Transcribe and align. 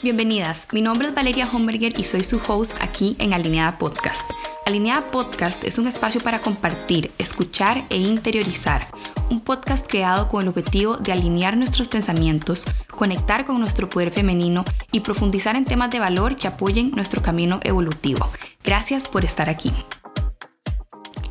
Bienvenidas, 0.00 0.68
mi 0.70 0.80
nombre 0.80 1.08
es 1.08 1.14
Valeria 1.14 1.48
Homberger 1.52 1.98
y 1.98 2.04
soy 2.04 2.22
su 2.22 2.40
host 2.46 2.76
aquí 2.80 3.16
en 3.18 3.34
Alineada 3.34 3.78
Podcast. 3.78 4.30
Alineada 4.64 5.04
Podcast 5.10 5.64
es 5.64 5.76
un 5.76 5.88
espacio 5.88 6.20
para 6.20 6.40
compartir, 6.40 7.10
escuchar 7.18 7.82
e 7.90 7.96
interiorizar. 7.96 8.86
Un 9.28 9.40
podcast 9.40 9.84
creado 9.88 10.28
con 10.28 10.42
el 10.42 10.48
objetivo 10.50 10.96
de 10.98 11.10
alinear 11.10 11.56
nuestros 11.56 11.88
pensamientos, 11.88 12.64
conectar 12.88 13.44
con 13.44 13.58
nuestro 13.58 13.88
poder 13.88 14.12
femenino 14.12 14.64
y 14.92 15.00
profundizar 15.00 15.56
en 15.56 15.64
temas 15.64 15.90
de 15.90 15.98
valor 15.98 16.36
que 16.36 16.46
apoyen 16.46 16.92
nuestro 16.92 17.20
camino 17.20 17.58
evolutivo. 17.64 18.30
Gracias 18.62 19.08
por 19.08 19.24
estar 19.24 19.50
aquí. 19.50 19.72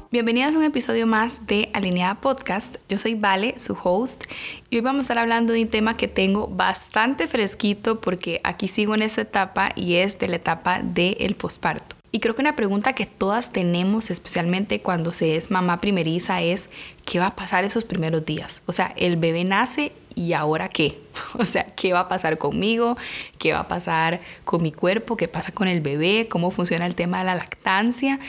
Bienvenidas 0.09 0.55
a 0.55 0.59
un 0.59 0.63
episodio 0.63 1.05
más 1.05 1.47
de 1.47 1.69
Alineada 1.73 2.21
Podcast. 2.21 2.77
Yo 2.87 2.97
soy 2.97 3.15
Vale, 3.15 3.59
su 3.59 3.77
host, 3.83 4.23
y 4.69 4.77
hoy 4.77 4.81
vamos 4.81 4.99
a 4.99 5.01
estar 5.01 5.17
hablando 5.17 5.51
de 5.51 5.63
un 5.63 5.67
tema 5.67 5.97
que 5.97 6.07
tengo 6.07 6.47
bastante 6.47 7.27
fresquito 7.27 7.99
porque 7.99 8.39
aquí 8.45 8.69
sigo 8.69 8.95
en 8.95 9.01
esta 9.01 9.19
etapa 9.19 9.71
y 9.75 9.95
es 9.95 10.17
de 10.17 10.29
la 10.29 10.37
etapa 10.37 10.81
del 10.81 11.35
posparto. 11.35 11.97
Y 12.13 12.21
creo 12.21 12.35
que 12.35 12.41
una 12.41 12.55
pregunta 12.55 12.93
que 12.93 13.05
todas 13.05 13.51
tenemos, 13.51 14.09
especialmente 14.09 14.81
cuando 14.81 15.11
se 15.11 15.35
es 15.35 15.51
mamá 15.51 15.81
primeriza, 15.81 16.41
es 16.41 16.69
¿qué 17.07 17.19
va 17.19 17.27
a 17.27 17.35
pasar 17.35 17.63
esos 17.63 17.85
primeros 17.85 18.25
días? 18.25 18.63
O 18.65 18.73
sea, 18.73 18.93
el 18.97 19.15
bebé 19.15 19.45
nace 19.45 19.93
¿y 20.13 20.33
ahora 20.33 20.67
qué? 20.67 20.99
O 21.39 21.45
sea, 21.45 21.65
¿qué 21.65 21.93
va 21.93 22.01
a 22.01 22.07
pasar 22.07 22.37
conmigo? 22.37 22.97
¿Qué 23.37 23.53
va 23.53 23.59
a 23.59 23.67
pasar 23.67 24.19
con 24.43 24.61
mi 24.61 24.71
cuerpo? 24.71 25.15
¿Qué 25.15 25.27
pasa 25.27 25.51
con 25.51 25.67
el 25.67 25.81
bebé? 25.81 26.27
¿Cómo 26.29 26.51
funciona 26.51 26.85
el 26.85 26.95
tema 26.95 27.19
de 27.19 27.25
la 27.25 27.35
lactancia? 27.35 28.19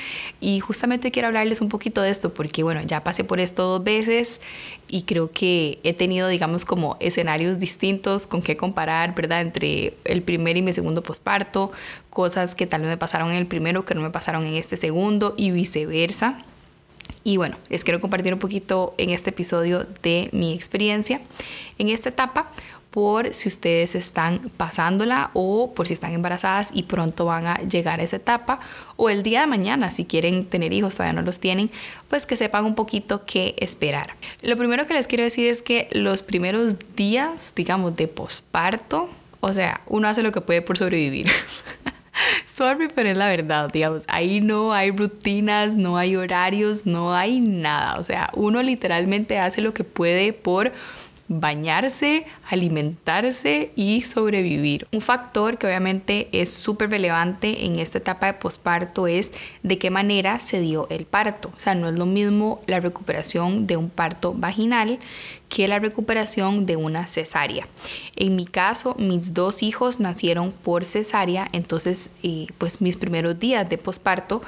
Y 0.40 0.60
justamente 0.60 1.08
hoy 1.08 1.12
quiero 1.12 1.28
hablarles 1.28 1.60
un 1.60 1.68
poquito 1.68 2.02
de 2.02 2.10
esto 2.10 2.32
porque, 2.32 2.62
bueno, 2.62 2.82
ya 2.82 3.02
pasé 3.02 3.24
por 3.24 3.40
esto 3.40 3.64
dos 3.64 3.84
veces 3.84 4.40
y 4.86 5.02
creo 5.02 5.32
que 5.32 5.80
he 5.82 5.92
tenido, 5.92 6.28
digamos, 6.28 6.64
como 6.64 6.96
escenarios 7.00 7.58
distintos 7.58 8.26
con 8.26 8.42
qué 8.42 8.56
comparar, 8.56 9.14
¿verdad? 9.14 9.40
Entre 9.40 9.94
el 10.04 10.22
primer 10.22 10.56
y 10.56 10.62
mi 10.62 10.72
segundo 10.72 11.02
posparto, 11.02 11.72
cosas 12.10 12.54
que 12.54 12.66
tal 12.66 12.82
vez 12.82 12.90
me 12.90 12.96
pasaron 12.96 13.30
en 13.30 13.36
el 13.36 13.46
primero 13.46 13.84
que 13.84 13.94
no 13.94 14.02
me 14.02 14.10
pasaron 14.10 14.46
en 14.46 14.54
este 14.54 14.76
segundo 14.76 15.34
y 15.36 15.50
viceversa. 15.50 16.44
Y 17.24 17.36
bueno, 17.36 17.56
les 17.68 17.84
quiero 17.84 18.00
compartir 18.00 18.32
un 18.32 18.38
poquito 18.38 18.94
en 18.98 19.10
este 19.10 19.30
episodio 19.30 19.86
de 20.02 20.28
mi 20.32 20.54
experiencia 20.54 21.20
en 21.78 21.88
esta 21.88 22.08
etapa 22.08 22.50
por 22.90 23.34
si 23.34 23.48
ustedes 23.48 23.94
están 23.94 24.40
pasándola 24.56 25.30
o 25.34 25.74
por 25.74 25.86
si 25.86 25.94
están 25.94 26.12
embarazadas 26.12 26.70
y 26.72 26.84
pronto 26.84 27.26
van 27.26 27.46
a 27.46 27.56
llegar 27.56 28.00
a 28.00 28.02
esa 28.02 28.16
etapa 28.16 28.60
o 28.96 29.10
el 29.10 29.22
día 29.22 29.42
de 29.42 29.46
mañana 29.46 29.90
si 29.90 30.04
quieren 30.04 30.46
tener 30.46 30.72
hijos 30.72 30.96
todavía 30.96 31.12
no 31.12 31.22
los 31.22 31.38
tienen 31.38 31.70
pues 32.08 32.26
que 32.26 32.36
sepan 32.36 32.64
un 32.64 32.74
poquito 32.74 33.24
qué 33.24 33.54
esperar. 33.58 34.14
Lo 34.42 34.56
primero 34.56 34.86
que 34.86 34.94
les 34.94 35.06
quiero 35.06 35.22
decir 35.22 35.46
es 35.46 35.62
que 35.62 35.88
los 35.92 36.22
primeros 36.22 36.76
días 36.96 37.52
digamos 37.54 37.94
de 37.94 38.08
posparto 38.08 39.10
o 39.40 39.52
sea 39.52 39.82
uno 39.86 40.08
hace 40.08 40.22
lo 40.22 40.32
que 40.32 40.40
puede 40.40 40.62
por 40.62 40.78
sobrevivir 40.78 41.30
Sorry, 42.46 42.88
pero 42.94 43.08
es 43.08 43.16
la 43.16 43.28
verdad, 43.28 43.70
digamos, 43.72 44.04
ahí 44.08 44.40
no 44.40 44.72
hay 44.72 44.90
rutinas, 44.90 45.76
no 45.76 45.96
hay 45.96 46.16
horarios, 46.16 46.86
no 46.86 47.14
hay 47.14 47.40
nada. 47.40 47.98
O 47.98 48.04
sea, 48.04 48.30
uno 48.34 48.62
literalmente 48.62 49.38
hace 49.38 49.60
lo 49.60 49.74
que 49.74 49.84
puede 49.84 50.32
por 50.32 50.72
bañarse, 51.28 52.24
alimentarse 52.48 53.70
y 53.76 54.02
sobrevivir. 54.02 54.86
Un 54.92 55.02
factor 55.02 55.58
que 55.58 55.66
obviamente 55.66 56.28
es 56.32 56.50
súper 56.50 56.90
relevante 56.90 57.66
en 57.66 57.78
esta 57.78 57.98
etapa 57.98 58.26
de 58.26 58.34
posparto 58.34 59.06
es 59.06 59.34
de 59.62 59.78
qué 59.78 59.90
manera 59.90 60.40
se 60.40 60.58
dio 60.60 60.88
el 60.88 61.04
parto. 61.04 61.52
O 61.56 61.60
sea, 61.60 61.74
no 61.74 61.88
es 61.88 61.98
lo 61.98 62.06
mismo 62.06 62.62
la 62.66 62.80
recuperación 62.80 63.66
de 63.66 63.76
un 63.76 63.90
parto 63.90 64.32
vaginal 64.34 64.98
que 65.48 65.68
la 65.68 65.78
recuperación 65.78 66.66
de 66.66 66.76
una 66.76 67.06
cesárea. 67.06 67.66
En 68.16 68.36
mi 68.36 68.44
caso, 68.44 68.94
mis 68.98 69.34
dos 69.34 69.62
hijos 69.62 70.00
nacieron 70.00 70.52
por 70.52 70.86
cesárea, 70.86 71.48
entonces 71.52 72.10
eh, 72.22 72.46
pues 72.58 72.80
mis 72.80 72.96
primeros 72.96 73.38
días 73.38 73.68
de 73.68 73.78
posparto 73.78 74.42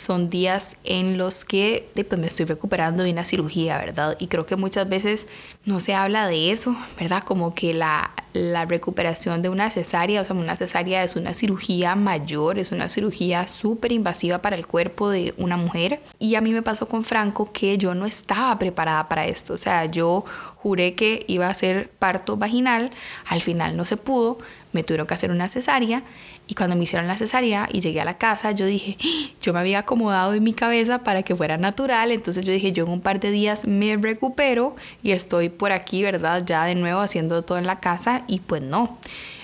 son 0.00 0.30
días 0.30 0.76
en 0.84 1.18
los 1.18 1.44
que 1.44 1.88
pues, 1.94 2.18
me 2.18 2.26
estoy 2.26 2.46
recuperando 2.46 3.02
de 3.02 3.12
una 3.12 3.24
cirugía, 3.24 3.78
¿verdad? 3.78 4.16
Y 4.18 4.28
creo 4.28 4.46
que 4.46 4.56
muchas 4.56 4.88
veces 4.88 5.28
no 5.64 5.78
se 5.78 5.94
habla 5.94 6.26
de 6.26 6.52
eso, 6.52 6.76
¿verdad? 6.98 7.22
Como 7.22 7.54
que 7.54 7.74
la, 7.74 8.10
la 8.32 8.64
recuperación 8.64 9.42
de 9.42 9.50
una 9.50 9.70
cesárea, 9.70 10.22
o 10.22 10.24
sea, 10.24 10.34
una 10.34 10.56
cesárea 10.56 11.04
es 11.04 11.16
una 11.16 11.34
cirugía 11.34 11.96
mayor, 11.96 12.58
es 12.58 12.72
una 12.72 12.88
cirugía 12.88 13.46
súper 13.46 13.92
invasiva 13.92 14.38
para 14.38 14.56
el 14.56 14.66
cuerpo 14.66 15.10
de 15.10 15.34
una 15.36 15.56
mujer. 15.56 16.00
Y 16.18 16.34
a 16.34 16.40
mí 16.40 16.52
me 16.52 16.62
pasó 16.62 16.88
con 16.88 17.04
Franco 17.04 17.52
que 17.52 17.76
yo 17.76 17.94
no 17.94 18.06
estaba 18.06 18.58
preparada 18.58 19.08
para 19.08 19.26
esto, 19.26 19.54
o 19.54 19.58
sea, 19.58 19.84
yo 19.84 20.24
juré 20.56 20.94
que 20.94 21.24
iba 21.26 21.48
a 21.48 21.54
ser 21.54 21.90
parto 21.98 22.36
vaginal, 22.36 22.90
al 23.26 23.40
final 23.40 23.76
no 23.76 23.84
se 23.84 23.96
pudo, 23.96 24.38
me 24.72 24.82
tuvieron 24.82 25.06
que 25.06 25.14
hacer 25.14 25.30
una 25.30 25.48
cesárea 25.48 26.02
y 26.50 26.54
cuando 26.54 26.74
me 26.74 26.82
hicieron 26.82 27.06
la 27.06 27.14
cesárea 27.14 27.68
y 27.72 27.80
llegué 27.80 28.00
a 28.00 28.04
la 28.04 28.18
casa, 28.18 28.50
yo 28.50 28.66
dije, 28.66 28.98
¡Ah! 29.00 29.30
yo 29.40 29.52
me 29.52 29.60
había 29.60 29.78
acomodado 29.78 30.34
en 30.34 30.42
mi 30.42 30.52
cabeza 30.52 31.04
para 31.04 31.22
que 31.22 31.36
fuera 31.36 31.56
natural, 31.58 32.10
entonces 32.10 32.44
yo 32.44 32.52
dije, 32.52 32.72
yo 32.72 32.84
en 32.86 32.90
un 32.90 33.00
par 33.00 33.20
de 33.20 33.30
días 33.30 33.66
me 33.66 33.96
recupero 33.96 34.74
y 35.02 35.12
estoy 35.12 35.48
por 35.48 35.70
aquí, 35.70 36.02
¿verdad? 36.02 36.42
Ya 36.44 36.64
de 36.64 36.74
nuevo 36.74 37.00
haciendo 37.00 37.42
todo 37.42 37.58
en 37.58 37.66
la 37.66 37.78
casa 37.78 38.22
y 38.26 38.40
pues 38.40 38.62
no. 38.62 38.98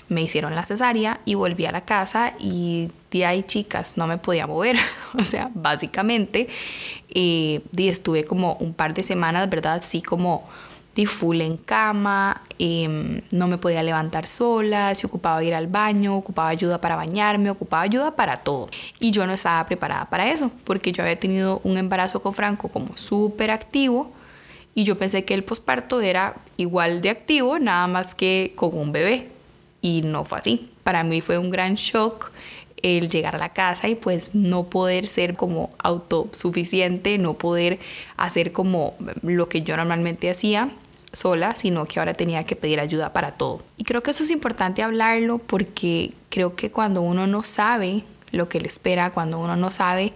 Me 0.08 0.22
hicieron 0.22 0.54
la 0.54 0.64
cesárea 0.64 1.20
y 1.24 1.34
volví 1.34 1.66
a 1.66 1.72
la 1.72 1.84
casa 1.84 2.34
y 2.38 2.90
de 3.10 3.26
ahí, 3.26 3.42
chicas, 3.42 3.96
no 3.96 4.06
me 4.06 4.18
podía 4.18 4.46
mover. 4.46 4.76
o 5.18 5.22
sea, 5.22 5.50
básicamente, 5.54 6.48
eh, 7.08 7.60
estuve 7.76 8.24
como 8.24 8.54
un 8.54 8.74
par 8.74 8.94
de 8.94 9.02
semanas, 9.02 9.48
¿verdad? 9.48 9.82
Sí, 9.84 10.02
como 10.02 10.48
full 11.04 11.42
en 11.42 11.58
cama, 11.58 12.40
em, 12.58 13.20
no 13.30 13.48
me 13.48 13.58
podía 13.58 13.82
levantar 13.82 14.26
sola, 14.28 14.94
se 14.94 15.06
ocupaba 15.06 15.44
ir 15.44 15.54
al 15.54 15.66
baño, 15.66 16.16
ocupaba 16.16 16.48
ayuda 16.48 16.80
para 16.80 16.96
bañarme, 16.96 17.50
ocupaba 17.50 17.82
ayuda 17.82 18.16
para 18.16 18.38
todo. 18.38 18.68
Y 18.98 19.10
yo 19.10 19.26
no 19.26 19.34
estaba 19.34 19.66
preparada 19.66 20.06
para 20.06 20.30
eso, 20.30 20.50
porque 20.64 20.92
yo 20.92 21.02
había 21.02 21.18
tenido 21.18 21.60
un 21.64 21.76
embarazo 21.76 22.22
con 22.22 22.32
Franco 22.32 22.68
como 22.68 22.96
súper 22.96 23.50
activo 23.50 24.12
y 24.74 24.84
yo 24.84 24.98
pensé 24.98 25.24
que 25.24 25.32
el 25.32 25.42
posparto 25.42 26.02
era 26.02 26.36
igual 26.58 27.00
de 27.00 27.08
activo, 27.08 27.58
nada 27.58 27.86
más 27.86 28.14
que 28.14 28.52
con 28.56 28.76
un 28.76 28.92
bebé. 28.92 29.28
Y 29.80 30.02
no 30.02 30.22
fue 30.24 30.38
así. 30.38 30.70
Para 30.82 31.02
mí 31.02 31.22
fue 31.22 31.38
un 31.38 31.50
gran 31.50 31.76
shock 31.76 32.30
el 32.82 33.08
llegar 33.08 33.34
a 33.36 33.38
la 33.38 33.54
casa 33.54 33.88
y 33.88 33.94
pues 33.94 34.34
no 34.34 34.64
poder 34.64 35.08
ser 35.08 35.34
como 35.34 35.70
autosuficiente, 35.78 37.16
no 37.16 37.34
poder 37.34 37.78
hacer 38.18 38.52
como 38.52 38.94
lo 39.22 39.48
que 39.48 39.62
yo 39.62 39.78
normalmente 39.78 40.30
hacía 40.30 40.70
sola, 41.16 41.56
sino 41.56 41.86
que 41.86 41.98
ahora 41.98 42.14
tenía 42.14 42.44
que 42.44 42.56
pedir 42.56 42.78
ayuda 42.78 43.12
para 43.12 43.32
todo. 43.32 43.62
Y 43.76 43.84
creo 43.84 44.02
que 44.02 44.10
eso 44.10 44.22
es 44.22 44.30
importante 44.30 44.82
hablarlo 44.82 45.38
porque 45.38 46.12
creo 46.28 46.54
que 46.54 46.70
cuando 46.70 47.00
uno 47.00 47.26
no 47.26 47.42
sabe 47.42 48.04
lo 48.32 48.48
que 48.48 48.60
le 48.60 48.68
espera, 48.68 49.12
cuando 49.12 49.38
uno 49.38 49.56
no 49.56 49.70
sabe 49.70 50.12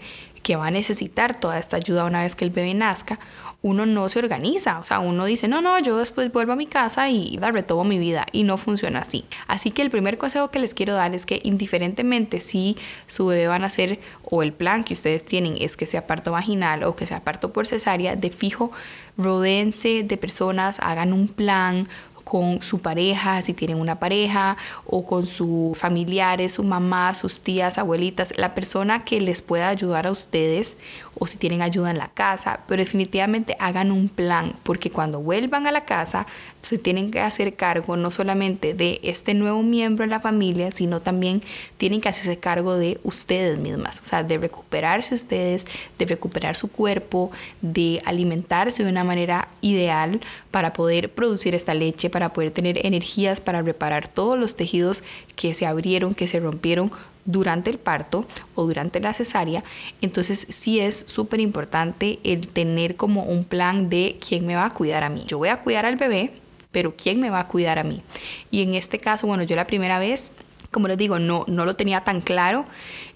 que 0.51 0.57
va 0.57 0.67
a 0.67 0.71
necesitar 0.73 1.39
toda 1.39 1.61
esta 1.61 1.77
ayuda 1.77 2.05
una 2.07 2.25
vez 2.25 2.35
que 2.35 2.45
el 2.45 2.51
bebé 2.51 2.75
nazca, 2.75 3.21
uno 3.63 3.87
no 3.87 4.09
se 4.09 4.19
organiza, 4.19 4.81
o 4.81 4.85
sea, 4.85 4.99
uno 4.99 5.25
dice, 5.25 5.47
no, 5.47 5.61
no, 5.61 5.79
yo 5.79 5.97
después 5.97 6.33
vuelvo 6.33 6.55
a 6.55 6.57
mi 6.57 6.67
casa 6.67 7.09
y 7.09 7.39
retomo 7.39 7.85
mi 7.85 8.01
vida 8.01 8.27
y 8.33 8.43
no 8.43 8.57
funciona 8.57 8.99
así. 8.99 9.25
Así 9.47 9.71
que 9.71 9.83
el 9.83 9.91
primer 9.91 10.19
consejo 10.19 10.51
que 10.51 10.59
les 10.59 10.75
quiero 10.75 10.95
dar 10.95 11.15
es 11.15 11.25
que 11.25 11.39
indiferentemente 11.45 12.41
si 12.41 12.77
su 13.07 13.27
bebé 13.27 13.47
van 13.47 13.63
a 13.63 13.67
hacer 13.67 14.01
o 14.25 14.43
el 14.43 14.53
plan 14.53 14.83
que 14.83 14.93
ustedes 14.93 15.25
tienen 15.25 15.55
es 15.57 15.77
que 15.77 15.87
sea 15.87 16.09
parto 16.09 16.33
vaginal 16.33 16.83
o 16.83 16.97
que 16.97 17.07
sea 17.07 17.23
parto 17.23 17.53
por 17.53 17.69
cesárea, 17.69 18.17
de 18.17 18.31
fijo, 18.31 18.73
rodéense 19.17 20.03
de 20.03 20.17
personas, 20.17 20.81
hagan 20.81 21.13
un 21.13 21.29
plan, 21.29 21.87
con 22.31 22.63
su 22.63 22.79
pareja, 22.79 23.43
si 23.43 23.55
tienen 23.55 23.81
una 23.81 23.99
pareja, 23.99 24.57
o 24.87 25.05
con 25.05 25.27
sus 25.27 25.77
familiares, 25.77 26.53
su 26.53 26.63
mamá, 26.63 27.13
sus 27.13 27.41
tías, 27.41 27.77
abuelitas, 27.77 28.33
la 28.37 28.55
persona 28.55 29.05
que 29.05 29.21
les 29.21 29.43
pueda 29.43 29.69
ayudar 29.69 30.07
a 30.07 30.13
ustedes, 30.13 30.79
o 31.19 31.27
si 31.27 31.37
tienen 31.39 31.63
ayuda 31.63 31.91
en 31.91 31.99
la 31.99 32.09
casa, 32.09 32.61
pero 32.67 32.81
definitivamente 32.81 33.57
hagan 33.59 33.93
un 33.93 34.09
plan, 34.09 34.55
porque 34.63 34.91
cuando 34.91 35.21
vuelvan 35.21 35.67
a 35.67 35.73
la 35.73 35.85
casa, 35.85 36.27
se 36.63 36.79
tienen 36.79 37.11
que 37.11 37.21
hacer 37.21 37.55
cargo 37.55 37.97
no 37.97 38.11
solamente 38.11 38.75
de 38.75 39.01
este 39.03 39.35
nuevo 39.35 39.63
miembro 39.63 40.05
de 40.05 40.11
la 40.11 40.21
familia, 40.21 40.71
sino 40.71 41.01
también 41.01 41.43
tienen 41.79 42.01
que 42.01 42.09
hacerse 42.09 42.39
cargo 42.39 42.77
de 42.77 43.01
ustedes 43.03 43.59
mismas, 43.59 44.01
o 44.01 44.05
sea, 44.05 44.23
de 44.23 44.39
recuperarse 44.39 45.15
ustedes, 45.15 45.67
de 45.99 46.07
recuperar 46.07 46.57
su 46.57 46.69
cuerpo, 46.69 47.31
de 47.61 48.01
alimentarse 48.05 48.85
de 48.85 48.91
una 48.91 49.05
manera 49.05 49.49
ideal 49.61 50.21
para 50.51 50.73
poder 50.73 51.11
producir 51.13 51.55
esta 51.55 51.75
leche, 51.75 52.11
para 52.11 52.33
poder 52.33 52.51
tener 52.51 52.85
energías 52.87 53.41
para 53.41 53.63
reparar 53.63 54.09
todos 54.09 54.39
los 54.39 54.57
tejidos 54.57 55.03
que 55.37 55.55
se 55.55 55.67
abrieron, 55.67 56.15
que 56.15 56.29
se 56.29 56.41
rompieron 56.41 56.91
durante 57.31 57.71
el 57.71 57.79
parto 57.79 58.27
o 58.55 58.67
durante 58.67 59.01
la 59.01 59.13
cesárea. 59.13 59.65
Entonces 60.01 60.47
sí 60.51 60.81
es 60.81 60.97
súper 61.07 61.41
importante 61.41 62.19
el 62.25 62.49
tener 62.49 62.97
como 62.97 63.25
un 63.25 63.45
plan 63.45 63.89
de 63.89 64.19
quién 64.27 64.47
me 64.47 64.55
va 64.55 64.67
a 64.67 64.71
cuidar 64.71 65.05
a 65.05 65.09
mí. 65.09 65.25
Yo 65.27 65.39
voy 65.39 65.49
a 65.49 65.61
cuidar 65.61 65.87
al 65.87 65.97
bebé, 65.97 66.33
pero 66.73 66.95
quién 66.97 67.21
me 67.21 67.31
va 67.31 67.41
a 67.41 67.49
cuidar 67.49 67.79
a 67.79 67.85
mí. 67.85 68.03
Y 68.51 68.63
en 68.63 68.75
este 68.75 68.99
caso, 68.99 69.27
bueno, 69.27 69.43
yo 69.43 69.57
la 69.57 69.67
primera 69.67 69.99
vez, 69.99 70.33
como 70.71 70.89
les 70.89 70.99
digo, 70.99 71.19
no, 71.19 71.45
no 71.49 71.65
lo 71.65 71.75
tenía 71.75 72.03
tan 72.03 72.21
claro 72.21 72.65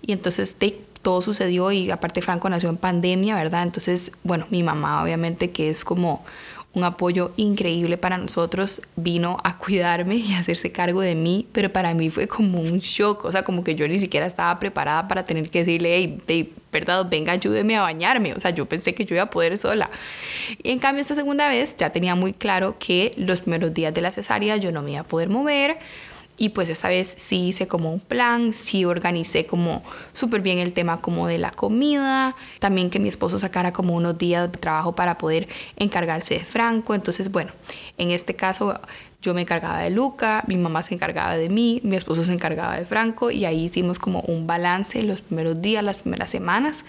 y 0.03 0.13
entonces 0.13 0.57
todo 1.05 1.23
sucedió 1.23 1.71
y 1.71 1.91
aparte 1.91 2.23
Franco 2.23 2.49
nació 2.49 2.71
en 2.71 2.79
pandemia, 2.79 3.37
¿verdad? 3.37 3.63
Entonces, 3.63 4.11
bueno, 4.25 4.47
mi 4.51 4.65
mamá 4.65 5.03
obviamente 5.03 5.51
que 5.51 5.71
es 5.71 5.85
como 5.85 6.25
un 6.75 6.85
apoyo 6.85 7.33
increíble 7.37 7.97
para 7.97 8.19
nosotros, 8.19 8.83
vino 8.97 9.37
a 9.45 9.59
cuidarme 9.59 10.17
y 10.17 10.35
a 10.35 10.41
hacerse 10.41 10.73
cargo 10.73 11.01
de 11.01 11.15
mí, 11.15 11.47
pero 11.53 11.73
para 11.73 11.95
mí 11.95 12.11
fue 12.11 12.27
como 12.27 12.61
un 12.61 12.81
shock, 12.81 13.25
o 13.25 13.33
sea, 13.33 13.43
como 13.43 13.63
que 13.63 13.75
yo 13.77 13.87
ni 13.87 13.99
siquiera 13.99 14.27
estaba 14.27 14.59
preparada 14.59 15.07
para 15.07 15.25
tener 15.25 15.49
que 15.51 15.61
decirle, 15.61 15.97
hey, 15.97 16.21
de 16.27 16.53
verdad, 16.73 17.07
venga, 17.09 17.33
ayúdeme 17.33 17.77
a 17.77 17.83
bañarme, 17.83 18.35
o 18.35 18.41
sea, 18.41 18.51
yo 18.51 18.67
pensé 18.67 18.95
que 18.95 19.05
yo 19.05 19.15
iba 19.15 19.25
a 19.25 19.31
poder 19.31 19.57
sola. 19.57 19.89
Y 20.63 20.71
en 20.71 20.81
cambio, 20.81 21.01
esta 21.01 21.15
segunda 21.15 21.49
vez 21.49 21.77
ya 21.77 21.91
tenía 21.91 22.17
muy 22.17 22.33
claro 22.33 22.77
que 22.79 23.13
los 23.17 23.43
primeros 23.43 23.73
días 23.73 23.95
de 23.95 24.01
la 24.01 24.11
cesárea 24.11 24.57
yo 24.57 24.73
no 24.73 24.83
me 24.83 24.93
iba 24.93 25.01
a 25.01 25.05
poder 25.05 25.29
mover, 25.29 25.79
y 26.37 26.51
pues 26.51 26.69
esta 26.69 26.89
vez 26.89 27.15
sí 27.17 27.49
hice 27.49 27.69
como 27.69 27.93
un 27.93 28.01
plan, 28.01 28.53
sí 28.53 28.85
organicé 28.85 29.47
como 29.47 29.83
súper 30.13 30.41
bien 30.41 30.59
el 30.59 30.73
tema 30.73 31.01
como 31.01 31.29
de 31.29 31.39
la 31.39 31.51
comida, 31.51 32.35
también 32.59 32.91
que 32.91 32.99
mi 32.99 33.09
esposo 33.09 33.39
sacara 33.39 33.73
como 33.73 33.95
unos 33.95 34.19
días 34.19 34.51
de 34.51 34.59
trabajo 34.59 34.95
para 34.95 35.17
poder 35.17 35.49
encargarse 35.77 36.35
de 36.35 36.41
Franco. 36.45 36.95
Entonces, 36.95 37.31
bueno, 37.31 37.53
en 37.99 38.11
este 38.11 38.35
caso 38.35 38.81
yo 39.23 39.33
me 39.33 39.43
encargaba 39.43 39.79
de 39.79 39.91
Luca, 39.91 40.45
mi 40.49 40.57
mamá 40.57 40.83
se 40.83 40.95
encargaba 40.95 41.37
de 41.37 41.49
mí, 41.49 41.81
mi 41.85 41.97
esposo 41.97 42.25
se 42.25 42.33
encargaba 42.33 42.77
de 42.77 42.85
Franco 42.85 43.31
y 43.31 43.45
ahí 43.45 43.65
hicimos 43.65 43.99
como 43.99 44.21
un 44.21 44.47
balance 44.47 45.03
los 45.03 45.21
primeros 45.21 45.63
días, 45.63 45.85
las 45.85 45.99
primeras 45.99 46.31
semanas. 46.31 46.85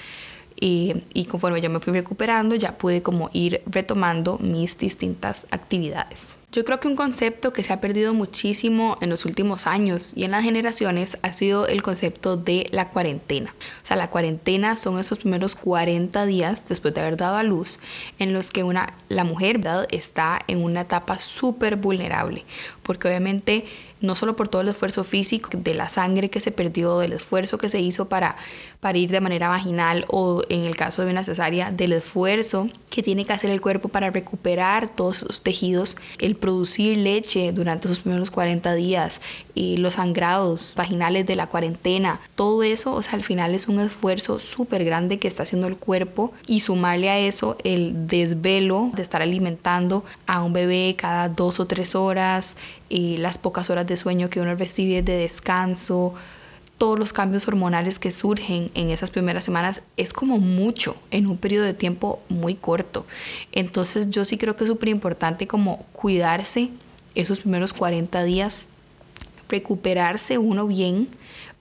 Y, 0.58 1.04
y, 1.14 1.26
conforme 1.26 1.60
yo 1.60 1.70
me 1.70 1.82
fui 1.82 1.92
recuperando 1.92 2.56
ya 2.56 2.78
pude 2.78 3.02
como 3.02 3.30
ir 3.34 3.62
retomando 3.66 4.38
mis 4.40 4.78
distintas 4.78 5.48
actividades. 5.52 6.38
Yo 6.56 6.64
creo 6.64 6.80
que 6.80 6.88
un 6.88 6.96
concepto 6.96 7.52
que 7.52 7.64
se 7.64 7.74
ha 7.74 7.82
perdido 7.82 8.14
muchísimo 8.14 8.96
en 9.02 9.10
los 9.10 9.26
últimos 9.26 9.68
años 9.68 10.14
y 10.16 10.24
en 10.24 10.32
las 10.32 10.46
generaciones 10.46 11.18
ha 11.22 11.34
sido 11.34 11.68
el 11.68 11.84
concepto 11.84 12.38
de 12.38 12.68
la 12.72 12.92
cuarentena. 12.92 13.54
O 13.84 13.86
sea, 13.86 13.98
la 13.98 14.10
cuarentena 14.10 14.78
son 14.78 14.98
esos 14.98 15.20
primeros 15.20 15.54
40 15.54 16.26
días 16.26 16.64
después 16.66 16.94
de 16.94 17.02
haber 17.02 17.18
dado 17.18 17.36
a 17.36 17.44
luz 17.44 17.80
en 18.20 18.32
los 18.32 18.52
que 18.52 18.64
una, 18.64 18.94
la 19.10 19.26
mujer 19.26 19.60
está 19.92 20.40
en 20.48 20.64
una 20.64 20.82
etapa 20.82 21.20
súper 21.20 21.76
vulnerable, 21.76 22.46
porque 22.84 23.10
obviamente 23.10 23.66
no 24.02 24.16
solo 24.16 24.36
por 24.36 24.48
todo 24.48 24.62
el 24.62 24.68
esfuerzo 24.70 25.04
físico, 25.04 25.50
de 25.54 25.74
la 25.74 25.90
sangre 25.90 26.30
que 26.30 26.40
se 26.40 26.52
perdió, 26.52 27.00
del 27.00 27.14
esfuerzo 27.14 27.58
que 27.58 27.70
se 27.70 27.80
hizo 27.80 28.08
para 28.08 28.36
parir 28.80 29.10
de 29.10 29.22
manera 29.22 29.48
vaginal 29.48 30.06
o 30.10 30.44
en 30.50 30.66
el 30.66 30.76
caso 30.76 31.04
de 31.04 31.12
una 31.12 31.24
cesárea, 31.24 31.72
del 31.72 31.94
esfuerzo 31.94 32.70
que 32.90 33.04
tiene 33.04 33.26
que 33.26 33.34
hacer 33.34 33.50
el 33.50 33.62
cuerpo 33.62 33.90
para 33.90 34.10
recuperar 34.10 34.90
todos 34.90 35.18
esos 35.18 35.42
tejidos, 35.42 35.98
el 36.20 36.36
producir 36.36 36.98
leche 36.98 37.52
durante 37.52 37.88
sus 37.88 38.02
primeros 38.02 38.32
40 38.32 38.74
días 38.76 39.22
y 39.54 39.78
los 39.78 39.96
sangrados 39.96 40.74
vaginales 40.76 41.26
de 41.26 41.36
la 41.36 41.48
cuarentena, 41.48 42.20
todo 42.36 42.64
eso, 42.64 42.94
o 42.94 43.02
sea, 43.02 43.14
al 43.14 43.24
final 43.24 43.54
es 43.54 43.68
un 43.68 43.80
esfuerzo 43.80 44.40
súper 44.40 44.86
grande 44.86 45.20
que 45.20 45.28
está 45.28 45.44
haciendo 45.44 45.68
el 45.68 45.78
cuerpo 45.78 46.34
y 46.48 46.62
sumarle 46.62 47.10
a 47.10 47.20
eso 47.20 47.58
el 47.64 48.08
desvelo 48.08 48.92
de 48.94 49.02
estar 49.02 49.22
alimentando 49.22 50.06
a 50.28 50.44
un 50.44 50.54
bebé 50.54 50.96
cada 50.98 51.28
dos 51.30 51.60
o 51.60 51.68
tres 51.68 51.96
horas 51.96 52.56
y 52.90 53.18
las 53.18 53.38
pocas 53.38 53.70
horas 53.70 53.88
de 53.88 53.98
sueño 53.98 54.30
que 54.30 54.42
uno 54.42 54.56
recibe 54.56 55.02
de 55.02 55.18
descanso, 55.18 56.14
todos 56.78 57.00
los 57.00 57.14
cambios 57.14 57.48
hormonales 57.48 58.00
que 58.00 58.12
surgen 58.12 58.70
en 58.74 58.90
esas 58.90 59.10
primeras 59.10 59.46
semanas 59.46 59.82
es 59.96 60.12
como 60.12 60.40
mucho 60.40 60.96
en 61.12 61.28
un 61.28 61.38
periodo 61.38 61.66
de 61.66 61.74
tiempo 61.74 62.22
muy 62.28 62.56
corto. 62.56 63.06
Entonces 63.52 64.10
yo 64.10 64.26
sí 64.26 64.38
creo 64.38 64.56
que 64.56 64.66
es 64.66 64.70
súper 64.70 64.90
importante 64.90 65.48
como 65.48 65.80
cuidarse 65.94 66.70
esos 67.16 67.40
primeros 67.40 67.72
40 67.72 68.24
días, 68.24 68.68
recuperarse 69.48 70.38
uno 70.38 70.68
bien 70.68 71.08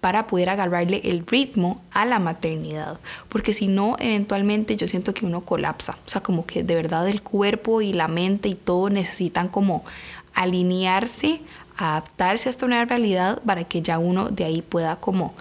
para 0.00 0.26
poder 0.26 0.50
agarrarle 0.50 1.00
el 1.04 1.26
ritmo 1.26 1.80
a 1.90 2.04
la 2.04 2.18
maternidad. 2.18 2.98
Porque 3.30 3.54
si 3.54 3.68
no, 3.68 3.96
eventualmente 4.00 4.76
yo 4.76 4.86
siento 4.86 5.14
que 5.14 5.24
uno 5.24 5.46
colapsa. 5.46 5.96
O 6.06 6.10
sea, 6.10 6.22
como 6.22 6.44
que 6.44 6.62
de 6.62 6.74
verdad 6.74 7.08
el 7.08 7.22
cuerpo 7.22 7.80
y 7.80 7.94
la 7.94 8.08
mente 8.08 8.48
y 8.48 8.54
todo 8.54 8.90
necesitan 8.90 9.48
como 9.48 9.84
alinearse 10.34 11.40
adaptarse 11.76 12.48
a 12.48 12.50
esta 12.50 12.66
nueva 12.66 12.84
realidad 12.84 13.42
para 13.44 13.64
que 13.64 13.82
ya 13.82 13.98
uno 13.98 14.28
de 14.28 14.44
ahí 14.44 14.62
pueda 14.62 14.96
como 14.96 15.34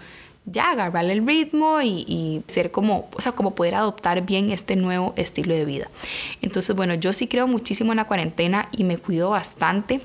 ya 0.46 0.72
agarrarle 0.72 1.14
el 1.14 1.26
ritmo 1.26 1.82
y, 1.82 2.04
y, 2.08 2.44
ser 2.48 2.72
como, 2.72 3.08
o 3.16 3.22
sea, 3.22 3.32
como 3.32 3.56
poder 3.56 3.76
adoptar 3.76 4.26
bien 4.26 4.50
este 4.50 4.76
nuevo 4.76 5.14
estilo 5.16 5.54
de 5.54 5.64
vida. 5.64 5.90
Entonces, 6.42 6.76
bueno, 6.76 6.96
yo 6.96 7.14
sí 7.14 7.28
creo 7.28 7.48
muchísimo 7.48 7.94
en 7.94 7.98
la 7.98 8.06
cuarentena 8.06 8.68
y 8.74 8.84
me 8.84 8.98
cuido 8.98 9.30
bastante. 9.30 10.02